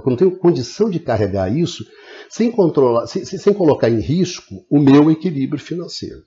não 0.05 0.17
tenho 0.17 0.37
condição 0.37 0.91
de 0.91 0.99
carregar 0.99 1.55
isso 1.55 1.85
sem, 2.35 2.51
controlar, 2.51 3.07
sem, 3.07 3.25
sem 3.25 3.55
colocar 3.55 3.89
em 3.89 4.01
risco 4.01 4.67
o 4.69 4.81
meu 4.81 5.09
equilíbrio 5.09 5.63
financeiro. 5.63 6.25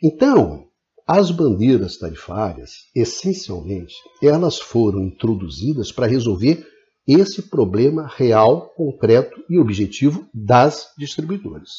Então, 0.00 0.68
as 1.04 1.32
bandeiras 1.32 1.98
tarifárias, 1.98 2.70
essencialmente, 2.94 3.94
elas 4.22 4.60
foram 4.60 5.02
introduzidas 5.02 5.90
para 5.90 6.06
resolver 6.06 6.64
esse 7.04 7.50
problema 7.50 8.06
real, 8.06 8.72
concreto 8.76 9.44
e 9.50 9.58
objetivo 9.58 10.28
das 10.32 10.92
distribuidoras. 10.96 11.70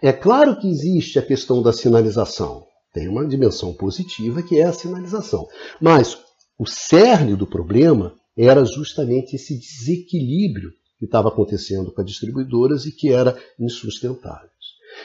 É 0.00 0.12
claro 0.12 0.60
que 0.60 0.70
existe 0.70 1.18
a 1.18 1.26
questão 1.26 1.60
da 1.60 1.72
sinalização. 1.72 2.64
Tem 2.92 3.08
uma 3.08 3.26
dimensão 3.26 3.74
positiva 3.74 4.42
que 4.44 4.60
é 4.60 4.64
a 4.64 4.72
sinalização. 4.72 5.44
Mas 5.80 6.16
o 6.56 6.66
cerne 6.66 7.34
do 7.34 7.48
problema 7.48 8.14
era 8.36 8.64
justamente 8.64 9.36
esse 9.36 9.58
desequilíbrio 9.58 10.72
que 10.98 11.04
estava 11.04 11.28
acontecendo 11.28 11.92
com 11.92 12.00
as 12.00 12.06
distribuidoras 12.06 12.86
e 12.86 12.92
que 12.92 13.10
era 13.10 13.36
insustentável. 13.58 14.48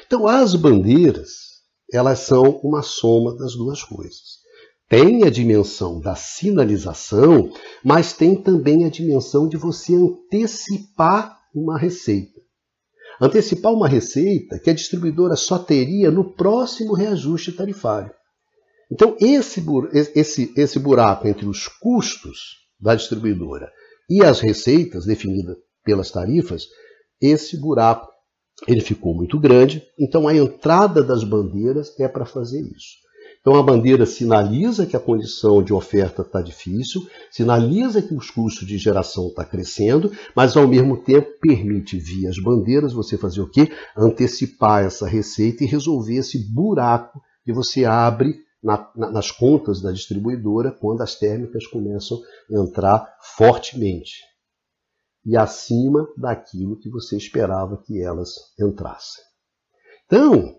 Então, 0.05 0.27
as 0.27 0.55
bandeiras, 0.55 1.29
elas 1.91 2.19
são 2.19 2.59
uma 2.63 2.81
soma 2.81 3.35
das 3.35 3.53
duas 3.53 3.83
coisas. 3.83 4.37
Tem 4.89 5.23
a 5.23 5.29
dimensão 5.29 5.99
da 5.99 6.15
sinalização, 6.15 7.51
mas 7.83 8.13
tem 8.13 8.41
também 8.41 8.85
a 8.85 8.89
dimensão 8.89 9.47
de 9.47 9.57
você 9.57 9.95
antecipar 9.95 11.37
uma 11.53 11.77
receita. 11.77 12.39
Antecipar 13.19 13.73
uma 13.73 13.87
receita 13.87 14.59
que 14.59 14.69
a 14.69 14.73
distribuidora 14.73 15.35
só 15.35 15.57
teria 15.57 16.11
no 16.11 16.33
próximo 16.35 16.93
reajuste 16.93 17.51
tarifário. 17.51 18.11
Então, 18.89 19.17
esse, 19.19 19.65
esse, 20.15 20.53
esse 20.55 20.79
buraco 20.79 21.27
entre 21.27 21.45
os 21.45 21.67
custos 21.67 22.66
da 22.79 22.95
distribuidora 22.95 23.71
e 24.09 24.23
as 24.23 24.39
receitas 24.39 25.05
definidas 25.05 25.57
pelas 25.83 26.11
tarifas, 26.11 26.67
esse 27.21 27.57
buraco 27.57 28.07
ele 28.67 28.81
ficou 28.81 29.13
muito 29.13 29.39
grande. 29.39 29.83
Então, 29.99 30.27
a 30.27 30.35
entrada 30.35 31.03
das 31.03 31.23
bandeiras 31.23 31.93
é 31.99 32.07
para 32.07 32.25
fazer 32.25 32.61
isso. 32.61 33.07
Então 33.39 33.55
a 33.55 33.63
bandeira 33.63 34.05
sinaliza 34.05 34.85
que 34.85 34.97
a 34.97 34.99
condição 34.99 35.63
de 35.63 35.71
oferta 35.71 36.21
está 36.21 36.41
difícil, 36.41 37.07
sinaliza 37.31 38.01
que 38.01 38.13
os 38.13 38.29
custos 38.29 38.67
de 38.67 38.77
geração 38.77 39.27
estão 39.27 39.45
tá 39.45 39.49
crescendo, 39.49 40.11
mas 40.35 40.57
ao 40.57 40.67
mesmo 40.67 40.97
tempo 40.97 41.29
permite, 41.39 41.97
via 41.97 42.27
as 42.27 42.37
bandeiras, 42.37 42.91
você 42.91 43.17
fazer 43.17 43.39
o 43.39 43.49
quê? 43.49 43.71
Antecipar 43.95 44.83
essa 44.83 45.07
receita 45.07 45.63
e 45.63 45.67
resolver 45.67 46.17
esse 46.17 46.39
buraco 46.53 47.21
que 47.45 47.53
você 47.53 47.85
abre 47.85 48.35
na, 48.67 48.91
na, 48.93 49.11
nas 49.11 49.31
contas 49.31 49.81
da 49.81 49.93
distribuidora 49.93 50.71
quando 50.71 51.01
as 51.01 51.15
térmicas 51.15 51.65
começam 51.65 52.19
a 52.51 52.59
entrar 52.59 53.17
fortemente 53.21 54.19
e 55.25 55.37
acima 55.37 56.05
daquilo 56.17 56.77
que 56.77 56.89
você 56.89 57.15
esperava 57.15 57.81
que 57.85 58.01
elas 58.01 58.29
entrassem. 58.59 59.23
Então, 60.05 60.55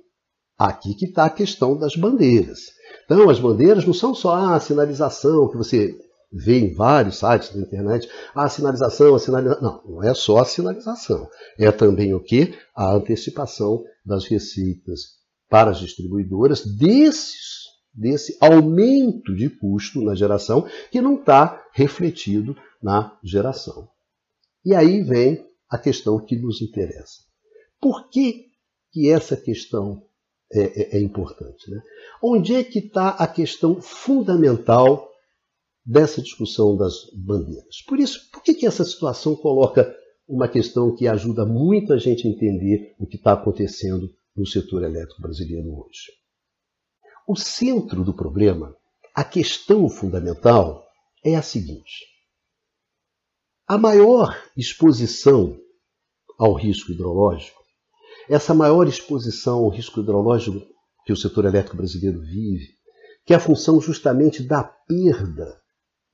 aqui 0.56 0.94
que 0.94 1.04
está 1.04 1.26
a 1.26 1.30
questão 1.30 1.76
das 1.76 1.96
bandeiras. 1.96 2.60
Então, 3.04 3.28
as 3.28 3.38
bandeiras 3.38 3.84
não 3.84 3.92
são 3.92 4.14
só 4.14 4.34
a 4.34 4.60
sinalização 4.60 5.48
que 5.48 5.56
você 5.58 5.94
vê 6.32 6.60
em 6.60 6.74
vários 6.74 7.18
sites 7.18 7.54
da 7.54 7.60
internet, 7.60 8.08
a 8.34 8.48
sinalização, 8.48 9.14
a 9.14 9.18
sinalização. 9.18 9.62
Não, 9.62 9.82
não 9.84 10.02
é 10.02 10.14
só 10.14 10.38
a 10.38 10.44
sinalização. 10.46 11.28
É 11.58 11.70
também 11.70 12.14
o 12.14 12.20
que? 12.20 12.54
A 12.74 12.94
antecipação 12.94 13.82
das 14.04 14.26
receitas 14.26 15.18
para 15.48 15.70
as 15.70 15.78
distribuidoras 15.78 16.64
desses, 16.64 17.67
desse 17.92 18.37
aumento 18.40 19.35
de 19.35 19.49
custo 19.49 20.00
na 20.02 20.14
geração 20.14 20.66
que 20.90 21.00
não 21.00 21.16
está 21.16 21.64
refletido 21.73 22.57
na 22.83 23.18
geração. 23.25 23.88
E 24.64 24.75
aí 24.75 25.02
vem 25.02 25.45
a 25.68 25.78
questão 25.78 26.18
que 26.18 26.37
nos 26.37 26.62
interessa. 26.62 27.23
Por 27.80 28.09
que, 28.11 28.47
que 28.92 29.11
essa 29.11 29.37
questão 29.37 30.09
é, 30.52 30.97
é, 30.97 30.99
é 30.99 31.00
importante. 31.00 31.71
Né? 31.71 31.80
Onde 32.23 32.54
é 32.54 32.64
que 32.64 32.78
está 32.78 33.11
a 33.11 33.26
questão 33.26 33.80
fundamental 33.80 35.09
dessa 35.85 36.23
discussão 36.23 36.76
das 36.76 37.11
bandeiras? 37.14 37.83
Por 37.87 37.99
isso, 37.99 38.30
por 38.33 38.42
que, 38.42 38.54
que 38.54 38.66
essa 38.66 38.85
situação 38.85 39.37
coloca 39.37 39.95
uma 40.26 40.49
questão 40.49 40.95
que 40.95 41.07
ajuda 41.07 41.45
muita 41.45 41.99
gente 41.99 42.26
a 42.26 42.30
entender 42.30 42.95
o 42.99 43.07
que 43.07 43.16
está 43.16 43.33
acontecendo 43.33 44.11
no 44.37 44.47
setor 44.47 44.83
elétrico 44.85 45.21
brasileiro 45.21 45.68
hoje? 45.68 46.12
O 47.28 47.37
centro 47.37 48.02
do 48.02 48.14
problema, 48.14 48.75
a 49.14 49.23
questão 49.23 49.88
fundamental, 49.88 50.85
é 51.25 51.37
a 51.37 51.42
seguinte: 51.42 52.06
a 53.66 53.76
maior 53.76 54.37
exposição 54.56 55.56
ao 56.38 56.54
risco 56.54 56.90
hidrológico 56.90 57.58
essa 58.28 58.52
maior 58.52 58.87
exposição 58.87 59.61
ao 59.61 59.70
risco 59.70 60.00
hidrológico 60.00 60.61
que 61.06 61.12
o 61.12 61.16
setor 61.16 61.47
elétrico 61.47 61.76
brasileiro 61.76 62.20
vive, 62.20 62.68
que 63.25 63.32
é 63.32 63.37
a 63.37 63.40
função 63.40 63.80
justamente 63.80 64.42
da 64.42 64.62
perda 64.62 65.57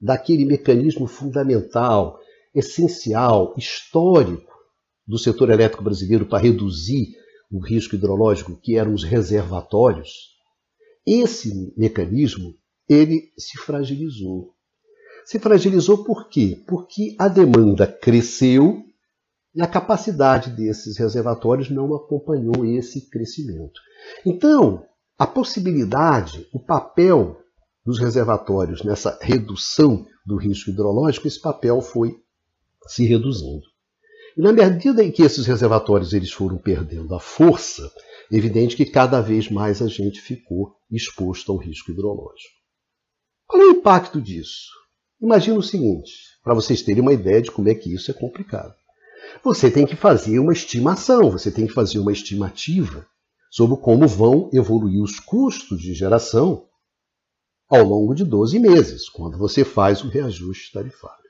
daquele 0.00 0.44
mecanismo 0.44 1.06
fundamental, 1.08 2.18
essencial, 2.54 3.54
histórico 3.56 4.52
do 5.06 5.18
setor 5.18 5.50
elétrico 5.50 5.82
brasileiro 5.82 6.26
para 6.26 6.38
reduzir 6.38 7.16
o 7.50 7.58
risco 7.58 7.96
hidrológico, 7.96 8.56
que 8.60 8.76
eram 8.76 8.94
os 8.94 9.02
reservatórios, 9.02 10.33
esse 11.06 11.72
mecanismo 11.76 12.54
ele 12.88 13.32
se 13.38 13.58
fragilizou. 13.58 14.54
Se 15.24 15.38
fragilizou 15.38 16.04
por 16.04 16.28
quê? 16.28 16.62
Porque 16.66 17.16
a 17.18 17.28
demanda 17.28 17.86
cresceu 17.86 18.82
e 19.54 19.62
a 19.62 19.66
capacidade 19.66 20.50
desses 20.50 20.98
reservatórios 20.98 21.70
não 21.70 21.94
acompanhou 21.94 22.64
esse 22.66 23.08
crescimento. 23.08 23.80
Então, 24.26 24.84
a 25.18 25.26
possibilidade, 25.26 26.46
o 26.52 26.58
papel 26.58 27.40
dos 27.84 27.98
reservatórios 27.98 28.82
nessa 28.82 29.18
redução 29.20 30.06
do 30.26 30.36
risco 30.36 30.70
hidrológico, 30.70 31.28
esse 31.28 31.40
papel 31.40 31.80
foi 31.80 32.18
se 32.86 33.06
reduzindo. 33.06 33.64
E 34.36 34.42
na 34.42 34.52
medida 34.52 35.04
em 35.04 35.12
que 35.12 35.22
esses 35.22 35.46
reservatórios 35.46 36.12
eles 36.12 36.32
foram 36.32 36.58
perdendo 36.58 37.14
a 37.14 37.20
força, 37.20 37.90
evidente 38.30 38.76
que 38.76 38.86
cada 38.86 39.20
vez 39.20 39.50
mais 39.50 39.80
a 39.82 39.88
gente 39.88 40.20
ficou 40.20 40.74
exposto 40.90 41.52
ao 41.52 41.58
risco 41.58 41.90
hidrológico. 41.90 42.54
Qual 43.46 43.62
é 43.62 43.66
o 43.66 43.70
impacto 43.70 44.20
disso? 44.20 44.68
Imagina 45.20 45.58
o 45.58 45.62
seguinte, 45.62 46.12
para 46.42 46.54
vocês 46.54 46.82
terem 46.82 47.02
uma 47.02 47.12
ideia 47.12 47.40
de 47.40 47.50
como 47.50 47.68
é 47.68 47.74
que 47.74 47.92
isso 47.92 48.10
é 48.10 48.14
complicado 48.14 48.74
você 49.42 49.70
tem 49.70 49.86
que 49.86 49.96
fazer 49.96 50.38
uma 50.38 50.52
estimação, 50.52 51.30
você 51.30 51.50
tem 51.50 51.66
que 51.66 51.72
fazer 51.72 51.98
uma 51.98 52.12
estimativa 52.12 53.06
sobre 53.50 53.76
como 53.80 54.06
vão 54.06 54.50
evoluir 54.52 55.02
os 55.02 55.18
custos 55.20 55.80
de 55.80 55.94
geração 55.94 56.66
ao 57.68 57.82
longo 57.82 58.14
de 58.14 58.24
12 58.24 58.58
meses, 58.58 59.08
quando 59.08 59.38
você 59.38 59.64
faz 59.64 60.02
o 60.02 60.08
reajuste 60.08 60.72
tarifário. 60.72 61.24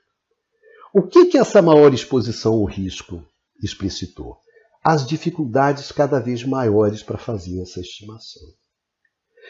O 0.93 1.03
que, 1.03 1.25
que 1.25 1.37
essa 1.37 1.61
maior 1.61 1.93
exposição 1.93 2.53
ao 2.53 2.65
risco 2.65 3.23
explicitou? 3.61 4.37
As 4.87 5.03
dificuldades 5.07 5.91
cada 5.91 6.19
vez 6.19 6.43
maiores 6.43 7.01
para 7.01 7.17
fazer 7.17 7.59
essa 7.59 7.79
estimação. 7.79 8.43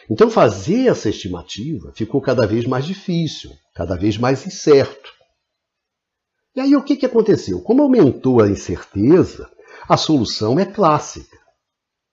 Então, 0.09 0.29
fazer 0.29 0.87
essa 0.87 1.09
estimativa 1.09 1.91
ficou 1.93 2.21
cada 2.21 2.47
vez 2.47 2.65
mais 2.65 2.85
difícil, 2.85 3.51
cada 3.73 3.97
vez 3.97 4.17
mais 4.17 4.47
incerto. 4.47 5.13
E 6.55 6.61
aí 6.61 6.73
o 6.73 6.81
que, 6.81 6.95
que 6.95 7.05
aconteceu? 7.05 7.61
Como 7.61 7.81
aumentou 7.81 8.41
a 8.41 8.49
incerteza, 8.49 9.51
a 9.89 9.97
solução 9.97 10.57
é 10.57 10.65
clássica. 10.65 11.37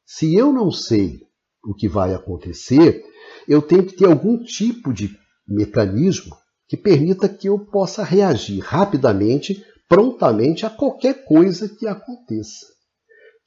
Se 0.05 0.35
eu 0.35 0.53
não 0.53 0.73
sei 0.73 1.21
o 1.65 1.73
que 1.73 1.89
vai 1.89 2.13
acontecer, 2.13 3.05
eu 3.47 3.63
tenho 3.63 3.87
que 3.87 3.95
ter 3.95 4.07
algum 4.07 4.43
tipo 4.43 4.93
de 4.93 5.17
mecanismo 5.47 6.37
que 6.67 6.77
permita 6.77 7.29
que 7.29 7.49
eu 7.49 7.57
possa 7.67 8.03
reagir 8.03 8.59
rapidamente, 8.65 9.65
prontamente 9.89 10.67
a 10.67 10.71
qualquer 10.71 11.25
coisa 11.25 11.69
que 11.69 11.87
aconteça. 11.87 12.73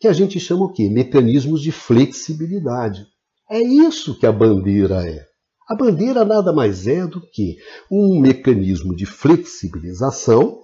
Que 0.05 0.09
a 0.09 0.13
gente 0.13 0.39
chama 0.39 0.65
o 0.65 0.71
quê? 0.71 0.87
Mecanismos 0.87 1.63
de 1.63 1.71
flexibilidade. 1.71 3.07
É 3.49 3.59
isso 3.59 4.15
que 4.19 4.27
a 4.27 4.31
bandeira 4.31 5.03
é. 5.03 5.25
A 5.67 5.75
bandeira 5.75 6.23
nada 6.23 6.53
mais 6.53 6.85
é 6.85 7.07
do 7.07 7.19
que 7.19 7.57
um 7.89 8.21
mecanismo 8.21 8.95
de 8.95 9.07
flexibilização 9.07 10.63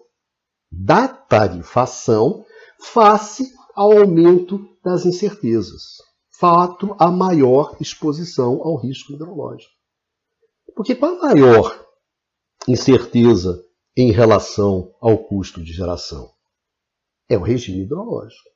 da 0.71 1.07
tarifação 1.07 2.45
face 2.79 3.51
ao 3.73 3.97
aumento 3.97 4.63
das 4.85 5.07
incertezas, 5.07 5.97
fato 6.29 6.95
a 6.99 7.09
maior 7.09 7.75
exposição 7.81 8.61
ao 8.61 8.75
risco 8.75 9.11
hidrológico. 9.11 9.73
Porque 10.75 10.93
com 10.93 11.07
a 11.07 11.15
maior 11.19 11.83
incerteza 12.67 13.59
em 13.97 14.11
relação 14.11 14.93
ao 15.01 15.17
custo 15.17 15.63
de 15.63 15.73
geração? 15.73 16.29
É 17.27 17.35
o 17.35 17.41
regime 17.41 17.81
hidrológico. 17.81 18.51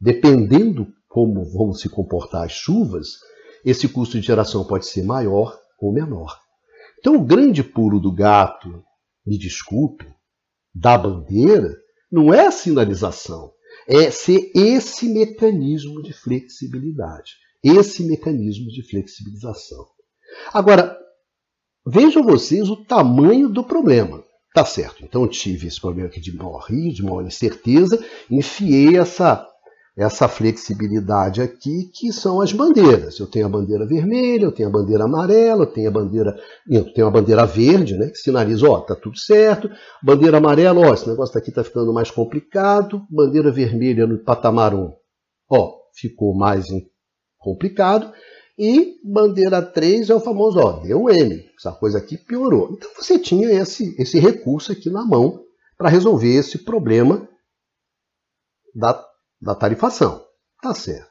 Dependendo 0.00 0.86
como 1.08 1.44
vão 1.44 1.72
se 1.72 1.88
comportar 1.88 2.44
as 2.44 2.52
chuvas, 2.52 3.18
esse 3.64 3.88
custo 3.88 4.18
de 4.18 4.26
geração 4.26 4.64
pode 4.64 4.86
ser 4.86 5.02
maior 5.02 5.58
ou 5.78 5.92
menor. 5.92 6.38
Então, 6.98 7.16
o 7.16 7.24
grande 7.24 7.62
pulo 7.62 7.98
do 8.00 8.12
gato, 8.12 8.82
me 9.26 9.38
desculpe, 9.38 10.06
da 10.74 10.96
bandeira 10.96 11.76
não 12.10 12.32
é 12.32 12.46
a 12.46 12.50
sinalização, 12.50 13.52
é 13.86 14.10
ser 14.10 14.50
esse 14.54 15.08
mecanismo 15.08 16.02
de 16.02 16.12
flexibilidade, 16.12 17.32
esse 17.62 18.04
mecanismo 18.04 18.68
de 18.68 18.82
flexibilização. 18.82 19.84
Agora, 20.52 20.96
vejam 21.86 22.22
vocês 22.22 22.68
o 22.68 22.84
tamanho 22.84 23.48
do 23.48 23.64
problema. 23.64 24.22
Tá 24.52 24.64
certo, 24.64 25.04
então 25.04 25.28
tive 25.28 25.68
esse 25.68 25.80
problema 25.80 26.08
aqui 26.08 26.20
de 26.20 26.34
maior 26.34 26.64
risco, 26.66 26.96
de 26.96 27.02
maior 27.04 27.24
incerteza, 27.24 28.04
enfiei 28.28 28.96
essa 28.96 29.46
essa 30.00 30.26
flexibilidade 30.26 31.42
aqui, 31.42 31.90
que 31.92 32.10
são 32.10 32.40
as 32.40 32.54
bandeiras. 32.54 33.18
Eu 33.18 33.26
tenho 33.26 33.44
a 33.44 33.50
bandeira 33.50 33.86
vermelha, 33.86 34.44
eu 34.44 34.52
tenho 34.52 34.70
a 34.70 34.72
bandeira 34.72 35.04
amarela, 35.04 35.64
eu 35.64 35.66
tenho 35.66 35.88
a 35.88 35.92
bandeira, 35.92 36.34
eu 36.66 36.90
tenho 36.94 37.06
a 37.06 37.10
bandeira 37.10 37.44
verde, 37.44 37.98
né, 37.98 38.08
que 38.08 38.16
sinaliza, 38.16 38.66
ó, 38.66 38.80
tá 38.80 38.96
tudo 38.96 39.18
certo. 39.18 39.70
Bandeira 40.02 40.38
amarela, 40.38 40.80
ó, 40.80 40.94
esse 40.94 41.06
negócio 41.06 41.36
aqui 41.36 41.52
tá 41.52 41.62
ficando 41.62 41.92
mais 41.92 42.10
complicado. 42.10 43.02
Bandeira 43.10 43.52
vermelha 43.52 44.06
no 44.06 44.18
patamar 44.24 44.74
1, 44.74 44.90
ó, 45.50 45.74
ficou 45.94 46.34
mais 46.34 46.64
complicado. 47.38 48.10
E 48.58 48.94
bandeira 49.04 49.60
3 49.60 50.08
é 50.08 50.14
o 50.14 50.20
famoso, 50.20 50.58
ó, 50.60 50.80
deu 50.80 51.10
M, 51.10 51.44
essa 51.58 51.72
coisa 51.72 51.98
aqui 51.98 52.16
piorou. 52.16 52.70
Então 52.72 52.90
você 52.96 53.18
tinha 53.18 53.50
esse, 53.50 53.94
esse 54.00 54.18
recurso 54.18 54.72
aqui 54.72 54.88
na 54.88 55.04
mão 55.04 55.44
para 55.76 55.90
resolver 55.90 56.34
esse 56.34 56.56
problema 56.56 57.28
da 58.74 59.09
da 59.40 59.54
tarifação. 59.54 60.24
Tá 60.62 60.74
certo. 60.74 61.08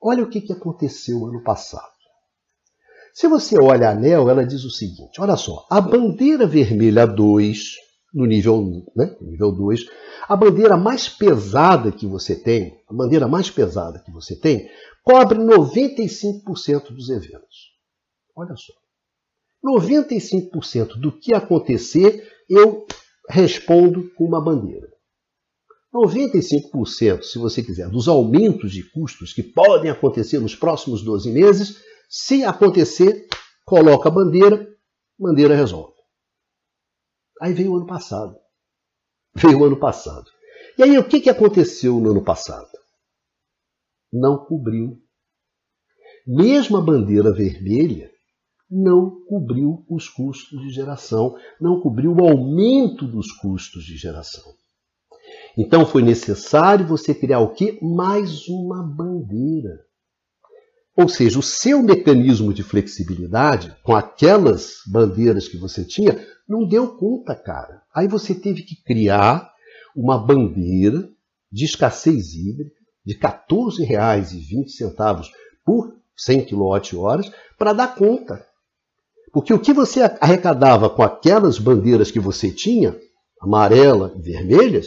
Olha 0.00 0.22
o 0.22 0.28
que, 0.28 0.40
que 0.40 0.52
aconteceu 0.52 1.26
ano 1.26 1.42
passado. 1.42 1.98
Se 3.12 3.26
você 3.26 3.60
olha 3.60 3.88
a 3.88 3.92
ANEL, 3.92 4.30
ela 4.30 4.46
diz 4.46 4.64
o 4.64 4.70
seguinte: 4.70 5.20
olha 5.20 5.36
só, 5.36 5.66
a 5.70 5.80
bandeira 5.80 6.46
vermelha 6.46 7.06
2, 7.06 7.74
no 8.14 8.24
nível, 8.24 8.84
né, 8.94 9.16
nível 9.20 9.50
2, 9.52 9.86
a 10.28 10.36
bandeira 10.36 10.76
mais 10.76 11.08
pesada 11.08 11.90
que 11.90 12.06
você 12.06 12.36
tem, 12.36 12.80
a 12.88 12.94
bandeira 12.94 13.26
mais 13.26 13.50
pesada 13.50 13.98
que 13.98 14.12
você 14.12 14.36
tem, 14.38 14.70
cobre 15.02 15.38
95% 15.38 16.92
dos 16.92 17.10
eventos. 17.10 17.72
Olha 18.36 18.54
só. 18.56 18.72
95% 19.64 21.00
do 21.00 21.10
que 21.10 21.34
acontecer, 21.34 22.30
eu 22.48 22.86
respondo 23.28 24.10
com 24.14 24.24
uma 24.24 24.40
bandeira. 24.40 24.87
95%, 25.94 27.22
se 27.22 27.38
você 27.38 27.62
quiser, 27.62 27.88
dos 27.88 28.08
aumentos 28.08 28.72
de 28.72 28.82
custos 28.90 29.32
que 29.32 29.42
podem 29.42 29.90
acontecer 29.90 30.38
nos 30.38 30.54
próximos 30.54 31.02
12 31.02 31.30
meses, 31.30 31.82
se 32.08 32.44
acontecer, 32.44 33.26
coloca 33.64 34.08
a 34.08 34.12
bandeira, 34.12 34.68
bandeira 35.18 35.54
resolve. 35.54 35.94
Aí 37.40 37.52
veio 37.52 37.72
o 37.72 37.76
ano 37.76 37.86
passado. 37.86 38.36
Veio 39.34 39.60
o 39.60 39.64
ano 39.64 39.78
passado. 39.78 40.28
E 40.76 40.82
aí 40.82 40.98
o 40.98 41.08
que, 41.08 41.20
que 41.20 41.30
aconteceu 41.30 41.98
no 42.00 42.10
ano 42.10 42.22
passado? 42.22 42.68
Não 44.12 44.44
cobriu. 44.44 45.00
Mesmo 46.26 46.76
a 46.76 46.80
bandeira 46.80 47.32
vermelha 47.32 48.10
não 48.70 49.24
cobriu 49.24 49.84
os 49.88 50.08
custos 50.08 50.60
de 50.60 50.70
geração, 50.70 51.34
não 51.58 51.80
cobriu 51.80 52.12
o 52.12 52.28
aumento 52.28 53.06
dos 53.06 53.32
custos 53.32 53.84
de 53.84 53.96
geração. 53.96 54.44
Então 55.58 55.84
foi 55.84 56.02
necessário 56.02 56.86
você 56.86 57.12
criar 57.12 57.40
o 57.40 57.52
que? 57.52 57.80
Mais 57.82 58.46
uma 58.46 58.80
bandeira. 58.80 59.80
Ou 60.96 61.08
seja, 61.08 61.36
o 61.36 61.42
seu 61.42 61.82
mecanismo 61.82 62.54
de 62.54 62.62
flexibilidade, 62.62 63.76
com 63.82 63.96
aquelas 63.96 64.74
bandeiras 64.86 65.48
que 65.48 65.56
você 65.56 65.84
tinha, 65.84 66.24
não 66.48 66.64
deu 66.66 66.96
conta, 66.96 67.34
cara. 67.34 67.82
Aí 67.92 68.06
você 68.06 68.36
teve 68.36 68.62
que 68.62 68.80
criar 68.84 69.50
uma 69.96 70.16
bandeira 70.16 71.08
de 71.50 71.64
escassez 71.64 72.34
hídrica 72.34 72.78
de 73.04 73.14
R$ 73.14 73.20
14,20 73.20 75.28
por 75.64 75.92
100 76.16 76.46
kWh 76.46 77.32
para 77.58 77.72
dar 77.72 77.96
conta. 77.96 78.46
Porque 79.32 79.52
o 79.52 79.58
que 79.58 79.72
você 79.72 80.02
arrecadava 80.20 80.88
com 80.88 81.02
aquelas 81.02 81.58
bandeiras 81.58 82.12
que 82.12 82.20
você 82.20 82.52
tinha, 82.52 82.96
amarela 83.40 84.14
e 84.16 84.22
vermelhas, 84.22 84.86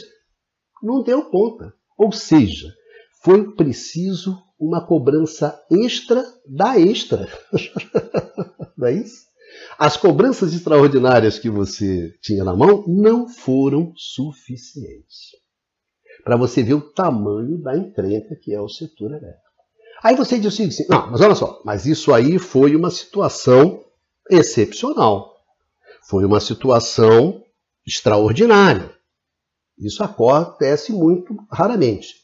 não 0.82 1.02
deu 1.02 1.24
conta. 1.30 1.72
Ou 1.96 2.12
seja, 2.12 2.68
foi 3.22 3.54
preciso 3.54 4.36
uma 4.58 4.84
cobrança 4.84 5.60
extra 5.70 6.24
da 6.46 6.78
extra. 6.78 7.28
não 8.76 8.88
é 8.88 8.92
isso? 8.92 9.22
As 9.78 9.96
cobranças 9.96 10.54
extraordinárias 10.54 11.38
que 11.38 11.50
você 11.50 12.14
tinha 12.20 12.44
na 12.44 12.54
mão 12.54 12.84
não 12.86 13.28
foram 13.28 13.92
suficientes. 13.96 15.32
Para 16.24 16.36
você 16.36 16.62
ver 16.62 16.74
o 16.74 16.80
tamanho 16.80 17.58
da 17.58 17.76
encrenca 17.76 18.36
que 18.40 18.54
é 18.54 18.60
o 18.60 18.68
setor 18.68 19.10
elétrico. 19.10 19.52
Aí 20.02 20.16
você 20.16 20.38
diz 20.38 20.54
assim, 20.54 20.86
não, 20.88 21.10
mas 21.10 21.20
olha 21.20 21.34
só, 21.34 21.62
mas 21.64 21.86
isso 21.86 22.12
aí 22.12 22.38
foi 22.38 22.74
uma 22.74 22.90
situação 22.90 23.84
excepcional. 24.30 25.32
Foi 26.08 26.24
uma 26.24 26.40
situação 26.40 27.42
extraordinária. 27.86 28.90
Isso 29.78 30.02
acontece 30.02 30.92
muito 30.92 31.34
raramente. 31.50 32.22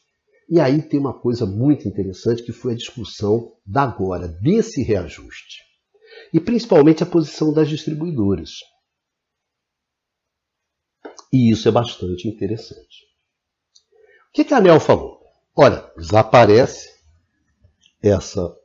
E 0.49 0.59
aí 0.59 0.81
tem 0.81 0.99
uma 0.99 1.13
coisa 1.13 1.45
muito 1.45 1.87
interessante 1.87 2.43
que 2.43 2.51
foi 2.51 2.73
a 2.73 2.77
discussão 2.77 3.55
da 3.65 3.83
agora, 3.83 4.27
desse 4.27 4.81
reajuste. 4.81 5.59
E 6.33 6.39
principalmente 6.39 7.03
a 7.03 7.05
posição 7.05 7.53
das 7.53 7.69
distribuidoras. 7.69 8.51
E 11.31 11.51
isso 11.51 11.67
é 11.67 11.71
bastante 11.71 12.27
interessante. 12.27 13.07
O 14.29 14.33
que, 14.33 14.43
que 14.43 14.53
a 14.53 14.57
ANEL 14.57 14.79
falou? 14.79 15.19
Olha, 15.55 15.91
desaparece 15.97 16.89
essa 18.01 18.55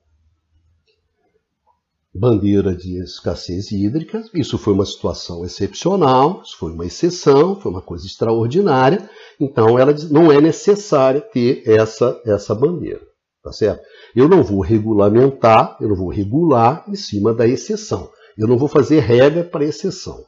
bandeira 2.14 2.74
de 2.74 3.02
escassez 3.02 3.72
hídrica. 3.72 4.22
Isso 4.32 4.56
foi 4.56 4.72
uma 4.72 4.86
situação 4.86 5.44
excepcional, 5.44 6.42
isso 6.44 6.56
foi 6.56 6.72
uma 6.72 6.86
exceção, 6.86 7.60
foi 7.60 7.72
uma 7.72 7.82
coisa 7.82 8.06
extraordinária. 8.06 9.10
Então, 9.40 9.78
ela 9.78 9.92
não 10.10 10.30
é 10.30 10.40
necessária 10.40 11.20
ter 11.20 11.68
essa, 11.68 12.20
essa 12.24 12.54
bandeira. 12.54 13.02
Tá 13.42 13.52
certo? 13.52 13.82
Eu 14.14 14.28
não 14.28 14.42
vou 14.42 14.60
regulamentar, 14.60 15.76
eu 15.80 15.88
não 15.88 15.96
vou 15.96 16.08
regular 16.08 16.84
em 16.88 16.94
cima 16.94 17.34
da 17.34 17.46
exceção. 17.46 18.10
Eu 18.38 18.48
não 18.48 18.56
vou 18.56 18.68
fazer 18.68 19.00
regra 19.00 19.44
para 19.44 19.64
exceção. 19.64 20.24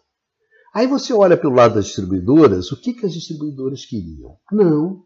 Aí 0.74 0.86
você 0.86 1.14
olha 1.14 1.38
pelo 1.38 1.54
lado 1.54 1.76
das 1.76 1.86
distribuidoras, 1.86 2.70
o 2.70 2.76
que, 2.78 2.92
que 2.92 3.06
as 3.06 3.14
distribuidoras 3.14 3.86
queriam? 3.86 4.36
Não. 4.52 5.02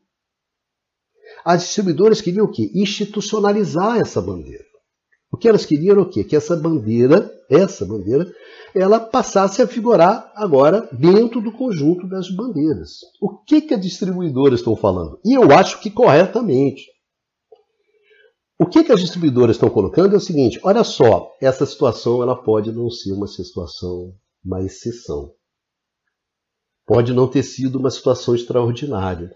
As 1.44 1.62
distribuidoras 1.62 2.20
queriam 2.20 2.46
o 2.46 2.50
quê? 2.50 2.72
Institucionalizar 2.74 4.00
essa 4.00 4.20
bandeira. 4.20 4.64
O 5.32 5.36
que 5.36 5.48
elas 5.48 5.64
queriam 5.64 5.92
era 5.92 6.02
o 6.02 6.08
quê? 6.08 6.24
Que 6.24 6.34
essa 6.34 6.56
bandeira, 6.56 7.30
essa 7.48 7.84
bandeira, 7.84 8.30
ela 8.74 8.98
passasse 8.98 9.62
a 9.62 9.66
figurar 9.66 10.32
agora 10.34 10.88
dentro 10.92 11.40
do 11.40 11.52
conjunto 11.52 12.08
das 12.08 12.28
bandeiras. 12.28 12.98
O 13.20 13.38
que, 13.38 13.60
que 13.60 13.74
as 13.74 13.80
distribuidoras 13.80 14.60
estão 14.60 14.74
falando? 14.74 15.20
E 15.24 15.34
eu 15.34 15.52
acho 15.52 15.80
que 15.80 15.90
corretamente. 15.90 16.84
O 18.58 18.66
que, 18.66 18.84
que 18.84 18.92
as 18.92 19.00
distribuidoras 19.00 19.56
estão 19.56 19.70
colocando 19.70 20.14
é 20.14 20.18
o 20.18 20.20
seguinte: 20.20 20.60
olha 20.62 20.84
só, 20.84 21.32
essa 21.40 21.64
situação 21.64 22.22
ela 22.22 22.36
pode 22.36 22.72
não 22.72 22.90
ser 22.90 23.12
uma 23.12 23.26
situação, 23.26 24.12
uma 24.44 24.62
exceção. 24.62 25.32
Pode 26.86 27.12
não 27.12 27.28
ter 27.28 27.44
sido 27.44 27.78
uma 27.78 27.90
situação 27.90 28.34
extraordinária. 28.34 29.30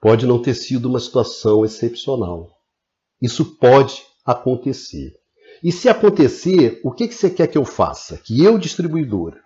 Pode 0.00 0.26
não 0.26 0.42
ter 0.42 0.54
sido 0.54 0.86
uma 0.86 0.98
situação 0.98 1.64
excepcional. 1.64 2.50
Isso 3.22 3.56
pode 3.56 4.02
acontecer. 4.24 5.12
E 5.62 5.70
se 5.70 5.88
acontecer, 5.88 6.80
o 6.84 6.90
que, 6.90 7.08
que 7.08 7.14
você 7.14 7.30
quer 7.30 7.46
que 7.46 7.58
eu 7.58 7.64
faça? 7.64 8.18
Que 8.18 8.42
eu, 8.42 8.58
distribuidora, 8.58 9.38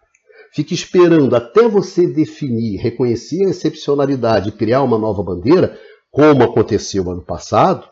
fique 0.55 0.75
esperando 0.75 1.35
até 1.37 1.69
você 1.69 2.07
definir, 2.07 2.79
reconhecer 2.79 3.47
a 3.47 3.51
excepcionalidade 3.51 4.49
e 4.49 4.53
criar 4.53 4.83
uma 4.83 4.99
nova 4.99 5.23
bandeira, 5.23 5.79
como 6.11 6.43
aconteceu 6.43 7.11
ano 7.11 7.23
passado, 7.23 7.87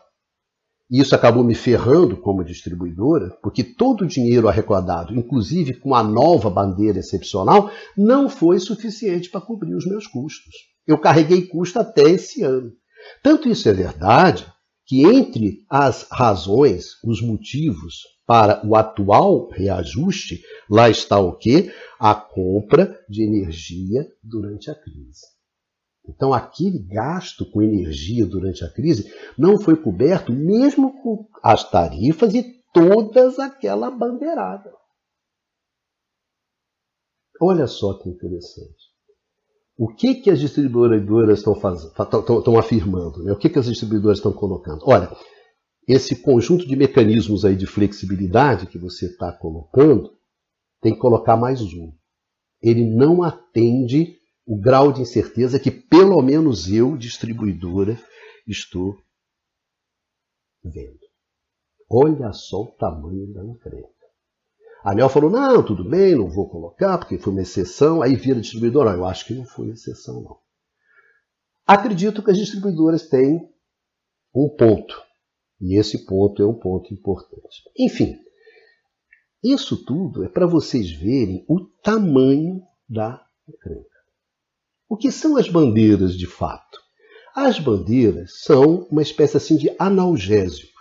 e 0.89 1.01
isso 1.01 1.13
acabou 1.13 1.43
me 1.43 1.53
ferrando 1.53 2.15
como 2.15 2.45
distribuidora, 2.45 3.37
porque 3.43 3.63
todo 3.63 4.01
o 4.01 4.07
dinheiro 4.07 4.47
arrecadado, 4.47 5.13
inclusive 5.13 5.73
com 5.73 5.93
a 5.93 6.01
nova 6.01 6.49
bandeira 6.49 6.99
excepcional, 6.99 7.69
não 7.95 8.29
foi 8.29 8.57
suficiente 8.59 9.29
para 9.29 9.41
cobrir 9.41 9.75
os 9.75 9.85
meus 9.85 10.07
custos. 10.07 10.55
Eu 10.87 10.97
carreguei 10.97 11.45
custo 11.45 11.79
até 11.79 12.03
esse 12.03 12.41
ano. 12.41 12.71
Tanto 13.21 13.49
isso 13.49 13.67
é 13.67 13.73
verdade 13.73 14.47
que 14.87 15.03
entre 15.05 15.65
as 15.69 16.07
razões, 16.09 17.03
os 17.03 17.21
motivos 17.21 18.03
para 18.25 18.65
o 18.65 18.75
atual 18.75 19.49
reajuste, 19.49 20.41
lá 20.69 20.89
está 20.89 21.19
o 21.19 21.37
quê? 21.37 21.71
A 21.99 22.15
compra 22.15 22.97
de 23.09 23.21
energia 23.21 24.07
durante 24.23 24.71
a 24.71 24.75
crise. 24.75 25.25
Então, 26.07 26.33
aquele 26.33 26.79
gasto 26.79 27.49
com 27.51 27.61
energia 27.61 28.25
durante 28.25 28.63
a 28.63 28.71
crise 28.71 29.13
não 29.37 29.59
foi 29.59 29.75
coberto 29.75 30.31
mesmo 30.31 31.01
com 31.03 31.27
as 31.43 31.69
tarifas 31.69 32.33
e 32.33 32.43
todas 32.73 33.39
aquela 33.39 33.91
bandeirada. 33.91 34.73
Olha 37.41 37.67
só 37.67 37.97
que 37.99 38.09
interessante. 38.09 38.86
O 39.77 39.87
que, 39.87 40.15
que 40.15 40.31
as 40.31 40.39
distribuidoras 40.39 41.37
estão, 41.37 41.53
fazendo, 41.53 41.91
estão 41.91 42.57
afirmando? 42.57 43.23
Né? 43.23 43.31
O 43.31 43.37
que, 43.37 43.47
que 43.47 43.59
as 43.59 43.67
distribuidoras 43.67 44.17
estão 44.17 44.33
colocando? 44.33 44.81
Olha, 44.83 45.09
esse 45.87 46.21
conjunto 46.21 46.67
de 46.67 46.75
mecanismos 46.75 47.45
aí 47.45 47.55
de 47.55 47.67
flexibilidade 47.67 48.65
que 48.65 48.79
você 48.79 49.05
está 49.05 49.31
colocando, 49.31 50.11
tem 50.81 50.93
que 50.93 50.99
colocar 50.99 51.37
mais 51.37 51.61
um. 51.61 51.93
Ele 52.61 52.85
não 52.85 53.21
atende 53.21 54.17
o 54.45 54.59
grau 54.59 54.91
de 54.91 55.01
incerteza 55.01 55.59
que 55.59 55.69
pelo 55.69 56.21
menos 56.21 56.71
eu, 56.71 56.97
distribuidora, 56.97 57.99
estou 58.47 58.97
vendo. 60.63 60.99
Olha 61.89 62.33
só 62.33 62.63
o 62.63 62.71
tamanho 62.71 63.31
da 63.33 63.45
encrenca. 63.45 63.96
A 64.83 64.91
Anel 64.91 65.09
falou: 65.09 65.29
não, 65.29 65.63
tudo 65.63 65.87
bem, 65.87 66.15
não 66.15 66.29
vou 66.29 66.49
colocar, 66.49 66.97
porque 66.97 67.17
foi 67.17 67.33
uma 67.33 67.41
exceção. 67.41 68.01
Aí 68.01 68.15
vira 68.15 68.39
distribuidor: 68.39 68.85
não, 68.85 68.93
eu 68.93 69.05
acho 69.05 69.25
que 69.25 69.33
não 69.33 69.45
foi 69.45 69.69
exceção, 69.69 70.21
não. 70.21 70.37
Acredito 71.65 72.23
que 72.23 72.31
as 72.31 72.37
distribuidoras 72.37 73.09
têm 73.09 73.49
um 74.33 74.49
ponto. 74.49 75.01
E 75.59 75.77
esse 75.77 76.05
ponto 76.05 76.41
é 76.41 76.45
um 76.45 76.53
ponto 76.53 76.93
importante. 76.93 77.63
Enfim, 77.77 78.17
isso 79.43 79.83
tudo 79.83 80.23
é 80.23 80.29
para 80.29 80.45
vocês 80.45 80.91
verem 80.91 81.43
o 81.47 81.59
tamanho 81.83 82.61
da 82.87 83.25
encrenca. 83.47 83.97
O 84.87 84.95
que 84.95 85.11
são 85.11 85.35
as 85.35 85.49
bandeiras 85.49 86.15
de 86.15 86.27
fato? 86.27 86.79
As 87.35 87.59
bandeiras 87.59 88.41
são 88.43 88.87
uma 88.89 89.01
espécie 89.01 89.37
assim 89.37 89.57
de 89.57 89.69
analgésico. 89.77 90.79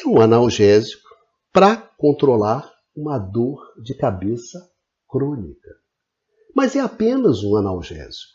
É 0.00 0.08
um 0.08 0.20
analgésico 0.20 1.08
para 1.52 1.76
controlar 1.76 2.71
uma 2.94 3.18
dor 3.18 3.60
de 3.82 3.94
cabeça 3.94 4.58
crônica. 5.08 5.70
Mas 6.54 6.76
é 6.76 6.80
apenas 6.80 7.42
um 7.42 7.56
analgésico. 7.56 8.32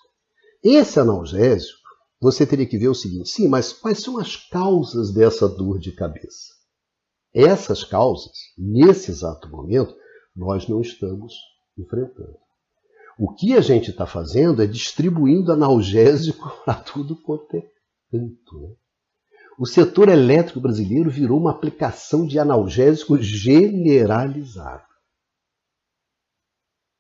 Esse 0.64 1.00
analgésico, 1.00 1.88
você 2.20 2.46
teria 2.46 2.66
que 2.66 2.78
ver 2.78 2.90
o 2.90 2.96
seguinte: 2.96 3.30
sim, 3.30 3.48
mas 3.48 3.72
quais 3.72 4.02
são 4.02 4.18
as 4.18 4.36
causas 4.36 5.14
dessa 5.14 5.48
dor 5.48 5.80
de 5.80 5.92
cabeça? 5.92 6.56
Essas 7.34 7.84
causas, 7.84 8.36
nesse 8.58 9.12
exato 9.12 9.50
momento, 9.50 9.96
nós 10.36 10.68
não 10.68 10.82
estamos 10.82 11.34
enfrentando. 11.78 12.38
O 13.20 13.34
que 13.34 13.54
a 13.54 13.62
gente 13.62 13.92
está 13.92 14.06
fazendo 14.06 14.62
é 14.62 14.68
distribuindo 14.68 15.52
analgésico 15.52 16.52
a 16.66 16.74
tudo 16.74 17.16
quanto 17.16 17.58
é 17.58 17.62
canto. 18.12 18.60
Né? 18.60 18.76
O 19.58 19.66
setor 19.66 20.08
elétrico 20.08 20.62
brasileiro 20.62 21.10
virou 21.10 21.40
uma 21.40 21.50
aplicação 21.50 22.28
de 22.28 22.38
analgésico 22.38 23.18
generalizado. 23.18 24.86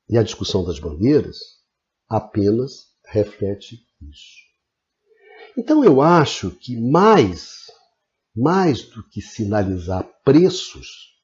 E 0.09 0.17
a 0.17 0.23
discussão 0.23 0.65
das 0.65 0.79
bandeiras 0.79 1.37
apenas 2.09 2.87
reflete 3.05 3.85
isso. 4.01 4.47
Então 5.55 5.83
eu 5.83 6.01
acho 6.01 6.49
que 6.51 6.75
mais, 6.75 7.67
mais 8.35 8.83
do 8.83 9.07
que 9.07 9.21
sinalizar 9.21 10.03
preços, 10.23 11.15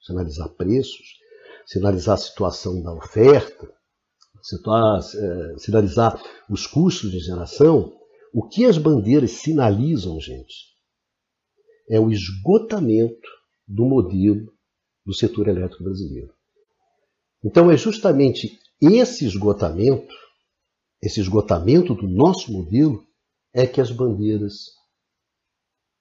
sinalizar 0.00 0.50
preços, 0.50 1.18
sinalizar 1.66 2.14
a 2.14 2.18
situação 2.18 2.80
da 2.80 2.92
oferta, 2.92 3.66
eh, 3.66 5.58
sinalizar 5.58 6.22
os 6.48 6.66
custos 6.66 7.10
de 7.10 7.18
geração, 7.18 7.99
o 8.32 8.46
que 8.46 8.64
as 8.64 8.78
bandeiras 8.78 9.32
sinalizam, 9.32 10.20
gente, 10.20 10.70
é 11.88 11.98
o 11.98 12.10
esgotamento 12.10 13.28
do 13.66 13.84
modelo 13.84 14.52
do 15.04 15.14
setor 15.14 15.48
elétrico 15.48 15.82
brasileiro. 15.82 16.32
Então 17.42 17.70
é 17.70 17.76
justamente 17.76 18.58
esse 18.80 19.24
esgotamento, 19.24 20.14
esse 21.02 21.20
esgotamento 21.20 21.94
do 21.94 22.06
nosso 22.06 22.52
modelo, 22.52 23.04
é 23.52 23.66
que 23.66 23.80
as 23.80 23.90
bandeiras 23.90 24.66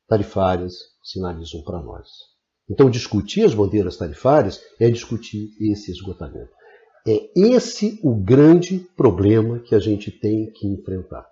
tarifárias 0.08 0.74
sinalizam 1.04 1.64
para 1.64 1.82
nós. 1.82 2.08
Então 2.70 2.90
discutir 2.90 3.44
as 3.44 3.54
bandeiras 3.54 3.98
tarifárias 3.98 4.62
é 4.80 4.90
discutir 4.90 5.50
esse 5.60 5.92
esgotamento. 5.92 6.52
É 7.08 7.32
esse 7.36 8.00
o 8.04 8.14
grande 8.14 8.80
problema 8.96 9.60
que 9.60 9.74
a 9.74 9.80
gente 9.80 10.12
tem 10.12 10.52
que 10.52 10.68
enfrentar. 10.68 11.26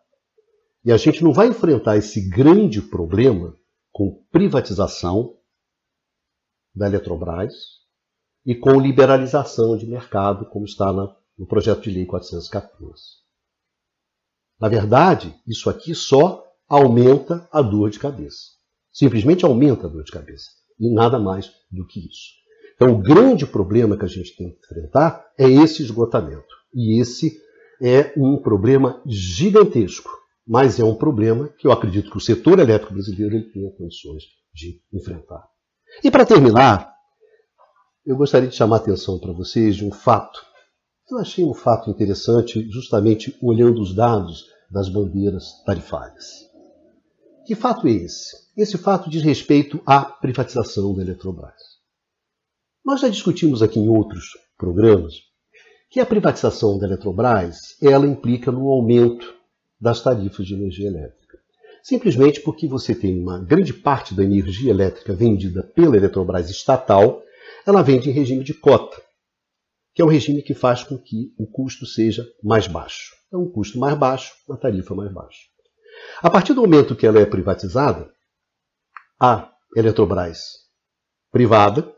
E 0.87 0.91
a 0.93 0.95
gente 0.95 1.21
não 1.21 1.33
vai 1.33 1.49
enfrentar 1.49 1.97
esse 1.97 2.29
grande 2.29 2.81
problema 2.81 3.53
com 3.91 4.23
privatização 4.31 5.35
da 6.73 6.87
Eletrobras 6.87 7.51
e 8.45 8.55
com 8.55 8.79
liberalização 8.79 9.77
de 9.77 9.85
mercado, 9.85 10.45
como 10.45 10.63
está 10.63 10.93
no 10.93 11.45
projeto 11.45 11.81
de 11.81 11.91
lei 11.91 12.05
414. 12.05 13.01
Na 14.57 14.69
verdade, 14.69 15.37
isso 15.45 15.69
aqui 15.69 15.93
só 15.93 16.41
aumenta 16.69 17.49
a 17.51 17.61
dor 17.61 17.89
de 17.89 17.99
cabeça. 17.99 18.53
Simplesmente 18.89 19.43
aumenta 19.43 19.87
a 19.87 19.89
dor 19.89 20.05
de 20.05 20.11
cabeça. 20.13 20.47
E 20.79 20.89
nada 20.89 21.19
mais 21.19 21.51
do 21.69 21.85
que 21.85 21.99
isso. 21.99 22.31
Então, 22.75 22.93
o 22.93 23.01
grande 23.01 23.45
problema 23.45 23.97
que 23.97 24.05
a 24.05 24.07
gente 24.07 24.37
tem 24.37 24.51
que 24.51 24.59
enfrentar 24.59 25.33
é 25.37 25.49
esse 25.49 25.83
esgotamento. 25.83 26.55
E 26.73 27.01
esse 27.01 27.37
é 27.81 28.13
um 28.15 28.37
problema 28.37 29.03
gigantesco, 29.05 30.09
mas 30.47 30.79
é 30.79 30.83
um 30.83 30.95
problema 30.95 31.49
que 31.49 31.67
eu 31.67 31.71
acredito 31.71 32.09
que 32.09 32.17
o 32.17 32.21
setor 32.21 32.59
elétrico 32.59 32.93
brasileiro 32.93 33.35
ele 33.35 33.51
tenha 33.51 33.69
condições 33.71 34.23
de 34.53 34.81
enfrentar. 34.93 35.45
E 36.03 36.09
para 36.09 36.25
terminar, 36.25 36.93
eu 38.05 38.15
gostaria 38.15 38.47
de 38.47 38.55
chamar 38.55 38.77
a 38.77 38.79
atenção 38.79 39.19
para 39.19 39.33
vocês 39.33 39.75
de 39.75 39.85
um 39.85 39.91
fato. 39.91 40.39
Eu 41.09 41.17
achei 41.17 41.43
um 41.43 41.53
fato 41.53 41.89
interessante, 41.89 42.69
justamente 42.69 43.37
olhando 43.41 43.81
os 43.81 43.93
dados 43.93 44.45
das 44.71 44.87
bandeiras 44.87 45.61
tarifárias. 45.65 46.47
Que 47.45 47.55
fato 47.55 47.87
é 47.87 47.91
esse? 47.91 48.35
Esse 48.55 48.77
fato 48.77 49.09
diz 49.09 49.23
respeito 49.23 49.81
à 49.85 50.03
privatização 50.03 50.95
da 50.95 51.01
Eletrobras. 51.01 51.61
Nós 52.85 53.01
já 53.01 53.09
discutimos 53.09 53.61
aqui 53.61 53.79
em 53.79 53.89
outros 53.89 54.31
programas 54.57 55.13
que 55.89 55.99
a 55.99 56.05
privatização 56.05 56.77
da 56.77 56.87
Eletrobras 56.87 57.77
ela 57.81 58.07
implica 58.07 58.51
no 58.51 58.67
aumento 58.67 59.36
das 59.79 60.01
tarifas 60.01 60.45
de 60.45 60.53
energia 60.53 60.87
elétrica. 60.87 61.37
Simplesmente 61.83 62.41
porque 62.41 62.67
você 62.67 62.93
tem 62.93 63.19
uma 63.19 63.39
grande 63.39 63.73
parte 63.73 64.13
da 64.13 64.23
energia 64.23 64.71
elétrica 64.71 65.13
vendida 65.13 65.63
pela 65.63 65.95
Eletrobras 65.95 66.49
estatal, 66.49 67.23
ela 67.65 67.81
vende 67.81 68.09
em 68.09 68.13
regime 68.13 68.43
de 68.43 68.53
cota, 68.53 69.01
que 69.93 70.01
é 70.01 70.05
um 70.05 70.09
regime 70.09 70.41
que 70.41 70.53
faz 70.53 70.83
com 70.83 70.97
que 70.97 71.33
o 71.37 71.47
custo 71.47 71.85
seja 71.85 72.25
mais 72.43 72.67
baixo. 72.67 73.15
É 73.31 73.37
um 73.37 73.49
custo 73.49 73.79
mais 73.79 73.97
baixo, 73.97 74.33
uma 74.47 74.57
tarifa 74.57 74.93
mais 74.95 75.11
baixa. 75.11 75.39
A 76.21 76.29
partir 76.29 76.53
do 76.53 76.61
momento 76.61 76.95
que 76.95 77.05
ela 77.05 77.19
é 77.19 77.25
privatizada, 77.25 78.11
a 79.19 79.51
Eletrobras 79.75 80.39
privada 81.31 81.93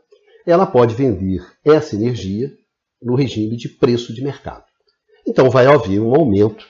ela 0.46 0.66
pode 0.66 0.94
vender 0.94 1.44
essa 1.64 1.94
energia 1.94 2.50
no 3.02 3.14
regime 3.14 3.56
de 3.56 3.68
preço 3.68 4.12
de 4.12 4.22
mercado. 4.22 4.64
Então 5.26 5.50
vai 5.50 5.66
haver 5.66 6.00
um 6.00 6.14
aumento 6.14 6.66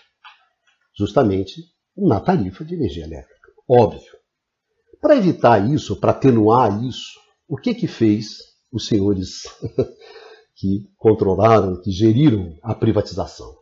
justamente 0.96 1.64
na 1.96 2.20
tarifa 2.20 2.64
de 2.64 2.74
energia 2.74 3.04
elétrica. 3.04 3.50
Óbvio. 3.68 4.12
Para 5.00 5.16
evitar 5.16 5.70
isso, 5.70 5.96
para 5.96 6.10
atenuar 6.10 6.84
isso, 6.84 7.18
o 7.48 7.56
que 7.56 7.74
que 7.74 7.86
fez 7.86 8.38
os 8.72 8.86
senhores 8.86 9.42
que 10.54 10.88
controlaram, 10.96 11.80
que 11.80 11.90
geriram 11.90 12.56
a 12.62 12.74
privatização? 12.74 13.58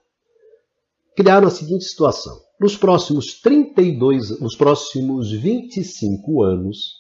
Criaram 1.17 1.49
a 1.49 1.51
seguinte 1.51 1.85
situação. 1.85 2.37
Nos 2.61 2.77
próximos 2.77 3.41
32, 3.41 4.41
nos 4.41 4.57
próximos 4.57 5.31
25 5.31 6.43
anos, 6.43 6.95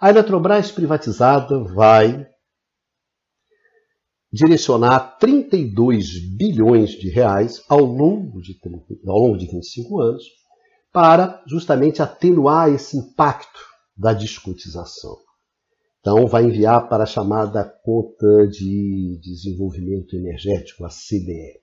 a 0.00 0.10
Eletrobras 0.10 0.70
privatizada 0.70 1.58
vai 1.62 2.26
direcionar 4.34 5.16
32 5.20 6.18
bilhões 6.36 6.90
de 6.90 7.08
reais 7.08 7.62
ao 7.68 7.84
longo 7.84 8.40
de, 8.40 8.58
30, 8.58 8.84
ao 9.06 9.20
longo 9.20 9.38
de 9.38 9.46
25 9.46 10.00
anos 10.00 10.24
para 10.92 11.40
justamente 11.46 12.02
atenuar 12.02 12.68
esse 12.68 12.96
impacto 12.96 13.60
da 13.96 14.12
descotização. 14.12 15.16
Então, 16.00 16.26
vai 16.26 16.44
enviar 16.46 16.88
para 16.88 17.04
a 17.04 17.06
chamada 17.06 17.64
Conta 17.84 18.48
de 18.48 19.20
Desenvolvimento 19.22 20.16
Energético, 20.16 20.84
a 20.84 20.88
CDE. 20.88 21.60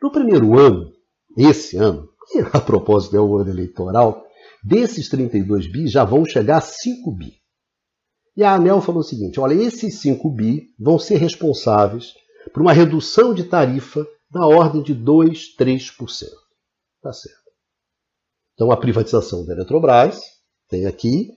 No 0.00 0.12
primeiro 0.12 0.56
ano, 0.56 0.92
esse 1.36 1.76
ano, 1.76 2.08
a 2.54 2.60
propósito 2.60 3.16
é 3.16 3.20
o 3.20 3.36
ano 3.36 3.50
eleitoral, 3.50 4.24
desses 4.62 5.08
32 5.08 5.66
bi 5.70 5.88
já 5.88 6.04
vão 6.04 6.24
chegar 6.24 6.58
a 6.58 6.60
5 6.60 7.10
bi. 7.10 7.32
E 8.36 8.44
a 8.44 8.54
ANEL 8.54 8.80
falou 8.80 9.00
o 9.00 9.04
seguinte: 9.04 9.40
olha, 9.40 9.54
esses 9.54 9.98
5 10.00 10.28
bi 10.30 10.74
vão 10.78 10.98
ser 10.98 11.16
responsáveis 11.16 12.12
por 12.52 12.62
uma 12.62 12.72
redução 12.72 13.32
de 13.32 13.44
tarifa 13.44 14.06
da 14.30 14.46
ordem 14.46 14.82
de 14.82 14.92
2, 14.92 15.56
3%. 15.56 15.90
Tá 17.00 17.12
certo. 17.12 17.46
Então 18.54 18.70
a 18.70 18.76
privatização 18.76 19.44
da 19.46 19.54
Eletrobras 19.54 20.20
tem 20.68 20.86
aqui 20.86 21.30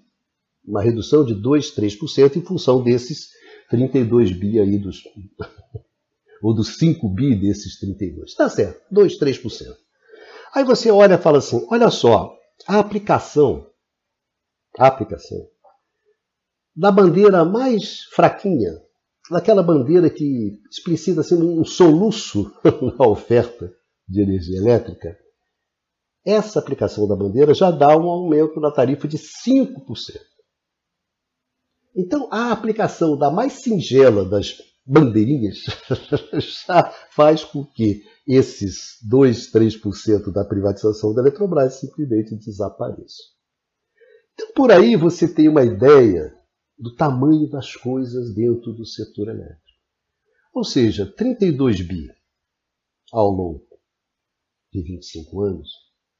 uma 0.65 0.81
redução 0.81 1.23
de 1.23 1.33
2, 1.33 1.73
3% 1.75 2.35
em 2.35 2.41
função 2.41 2.83
desses 2.83 3.29
32 3.69 4.31
bi 4.31 4.59
aí 4.59 4.77
dos 4.77 5.03
ou 6.43 6.53
dos 6.53 6.77
5 6.77 7.07
bi 7.09 7.35
desses 7.35 7.79
32. 7.79 8.33
Tá 8.35 8.49
certo, 8.49 8.81
2, 8.91 9.17
3%. 9.17 9.67
Aí 10.53 10.63
você 10.63 10.91
olha 10.91 11.15
e 11.15 11.21
fala 11.21 11.37
assim: 11.37 11.65
olha 11.69 11.89
só, 11.89 12.35
a 12.67 12.79
aplicação, 12.79 13.69
a 14.77 14.87
aplicação 14.87 15.47
da 16.79 16.93
bandeira 16.93 17.43
mais 17.43 18.03
fraquinha, 18.15 18.81
daquela 19.29 19.61
bandeira 19.61 20.09
que 20.09 20.61
explicita 20.71 21.19
assim, 21.19 21.35
um 21.35 21.65
soluço 21.65 22.53
na 22.97 23.05
oferta 23.05 23.69
de 24.07 24.21
energia 24.21 24.57
elétrica, 24.57 25.19
essa 26.25 26.57
aplicação 26.57 27.05
da 27.05 27.17
bandeira 27.17 27.53
já 27.53 27.69
dá 27.69 27.97
um 27.97 28.07
aumento 28.07 28.61
na 28.61 28.71
tarifa 28.71 29.09
de 29.09 29.17
5%. 29.17 29.75
Então, 31.93 32.29
a 32.31 32.53
aplicação 32.53 33.17
da 33.17 33.29
mais 33.29 33.61
singela 33.61 34.23
das 34.23 34.55
bandeirinhas 34.85 35.57
já 36.65 36.83
faz 37.11 37.43
com 37.43 37.65
que 37.65 38.03
esses 38.25 38.97
2, 39.05 39.51
3% 39.51 40.31
da 40.31 40.45
privatização 40.45 41.13
da 41.13 41.21
Eletrobras 41.23 41.73
simplesmente 41.73 42.35
desapareçam. 42.35 43.25
Então, 44.33 44.53
por 44.53 44.71
aí 44.71 44.95
você 44.95 45.27
tem 45.27 45.49
uma 45.49 45.63
ideia 45.63 46.38
do 46.79 46.95
tamanho 46.95 47.49
das 47.49 47.75
coisas 47.75 48.33
dentro 48.33 48.71
do 48.71 48.85
setor 48.85 49.27
elétrico. 49.27 49.59
Ou 50.53 50.63
seja, 50.63 51.05
32 51.05 51.81
bi 51.81 52.09
ao 53.11 53.29
longo 53.29 53.67
de 54.71 54.81
25 54.81 55.41
anos 55.41 55.69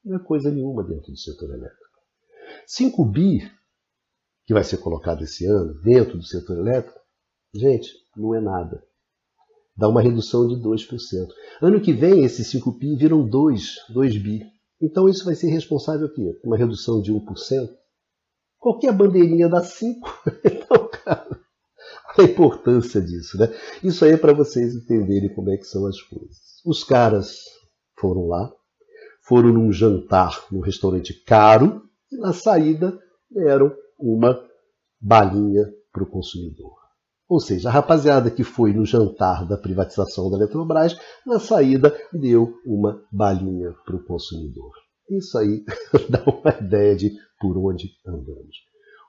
Não 0.04 0.18
é 0.18 0.20
coisa 0.20 0.52
nenhuma 0.52 0.84
dentro 0.84 1.12
do 1.12 1.18
setor 1.18 1.54
elétrico. 1.54 2.00
5 2.66 3.06
bi, 3.06 3.52
que 4.46 4.54
vai 4.54 4.64
ser 4.64 4.78
colocado 4.78 5.24
esse 5.24 5.46
ano 5.46 5.80
dentro 5.82 6.18
do 6.18 6.24
setor 6.24 6.58
elétrico, 6.58 7.00
gente, 7.54 7.92
não 8.16 8.34
é 8.36 8.42
nada. 8.42 8.84
Dá 9.76 9.88
uma 9.88 10.02
redução 10.02 10.48
de 10.48 10.56
2%. 10.56 11.28
Ano 11.62 11.80
que 11.80 11.94
vem, 11.94 12.24
esses 12.24 12.48
5 12.48 12.72
bi 12.72 12.96
viram 12.96 13.28
2, 13.28 13.86
2 13.90 14.18
bi. 14.22 14.42
Então 14.82 15.08
isso 15.08 15.26
vai 15.26 15.36
ser 15.36 15.50
responsável 15.50 16.08
o 16.08 16.14
quê? 16.14 16.40
Uma 16.44 16.58
redução 16.58 17.02
de 17.02 17.14
1%? 17.14 17.79
Qualquer 18.60 18.94
bandeirinha 18.94 19.50
dá 19.50 19.64
5. 19.64 20.10
Então, 20.46 20.88
cara, 20.88 21.40
a 22.18 22.24
importância 22.24 23.02
disso, 23.02 23.38
né? 23.38 23.48
Isso 23.84 24.06
aí 24.06 24.12
é 24.12 24.18
para 24.18 24.34
vocês 24.34 24.76
entenderem 24.76 25.34
como 25.34 25.50
é 25.50 25.58
que 25.58 25.64
são 25.64 25.88
as 25.88 26.00
coisas. 26.02 26.38
Os 26.66 26.84
caras 26.84 27.38
foram 27.98 28.28
lá, 28.28 28.52
foram 29.24 29.52
num 29.54 29.72
jantar 29.72 30.46
num 30.52 30.60
restaurante 30.60 31.14
caro 31.24 31.82
e 32.12 32.18
na 32.18 32.34
saída 32.34 32.98
deram 33.32 33.74
uma 33.98 34.40
balinha 35.00 35.66
para 35.92 36.04
o 36.04 36.10
consumidor. 36.10 36.78
Ou 37.28 37.40
seja, 37.40 37.70
a 37.70 37.72
rapaziada 37.72 38.32
que 38.32 38.44
foi 38.44 38.74
no 38.74 38.86
jantar 38.86 39.48
da 39.48 39.56
privatização 39.56 40.32
da 40.32 40.38
Eletrobras, 40.38 40.98
na 41.26 41.40
saída 41.40 41.96
deu 42.12 42.54
uma 42.66 43.04
balinha 43.12 43.72
para 43.86 43.96
o 43.96 44.04
consumidor. 44.04 44.72
Isso 45.10 45.38
aí 45.38 45.64
dá 46.10 46.24
uma 46.24 46.58
ideia 46.60 46.96
de 46.96 47.12
por 47.40 47.58
onde 47.58 47.96
andamos. 48.06 48.58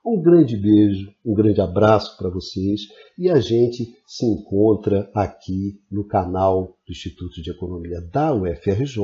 Um 0.05 0.21
grande 0.23 0.57
beijo, 0.57 1.15
um 1.25 1.35
grande 1.35 1.61
abraço 1.61 2.17
para 2.17 2.31
vocês 2.31 2.83
e 3.19 3.29
a 3.29 3.39
gente 3.39 3.95
se 4.07 4.25
encontra 4.25 5.11
aqui 5.15 5.79
no 5.91 6.07
canal 6.07 6.79
do 6.87 6.93
Instituto 6.93 7.43
de 7.43 7.51
Economia 7.51 8.01
da 8.01 8.33
UFRJ 8.35 8.97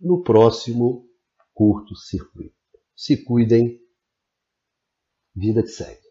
no 0.00 0.22
próximo 0.22 1.06
curto 1.52 1.94
circuito. 1.94 2.54
Se 2.96 3.22
cuidem, 3.22 3.78
vida 5.34 5.62
que 5.62 5.68
segue. 5.68 6.03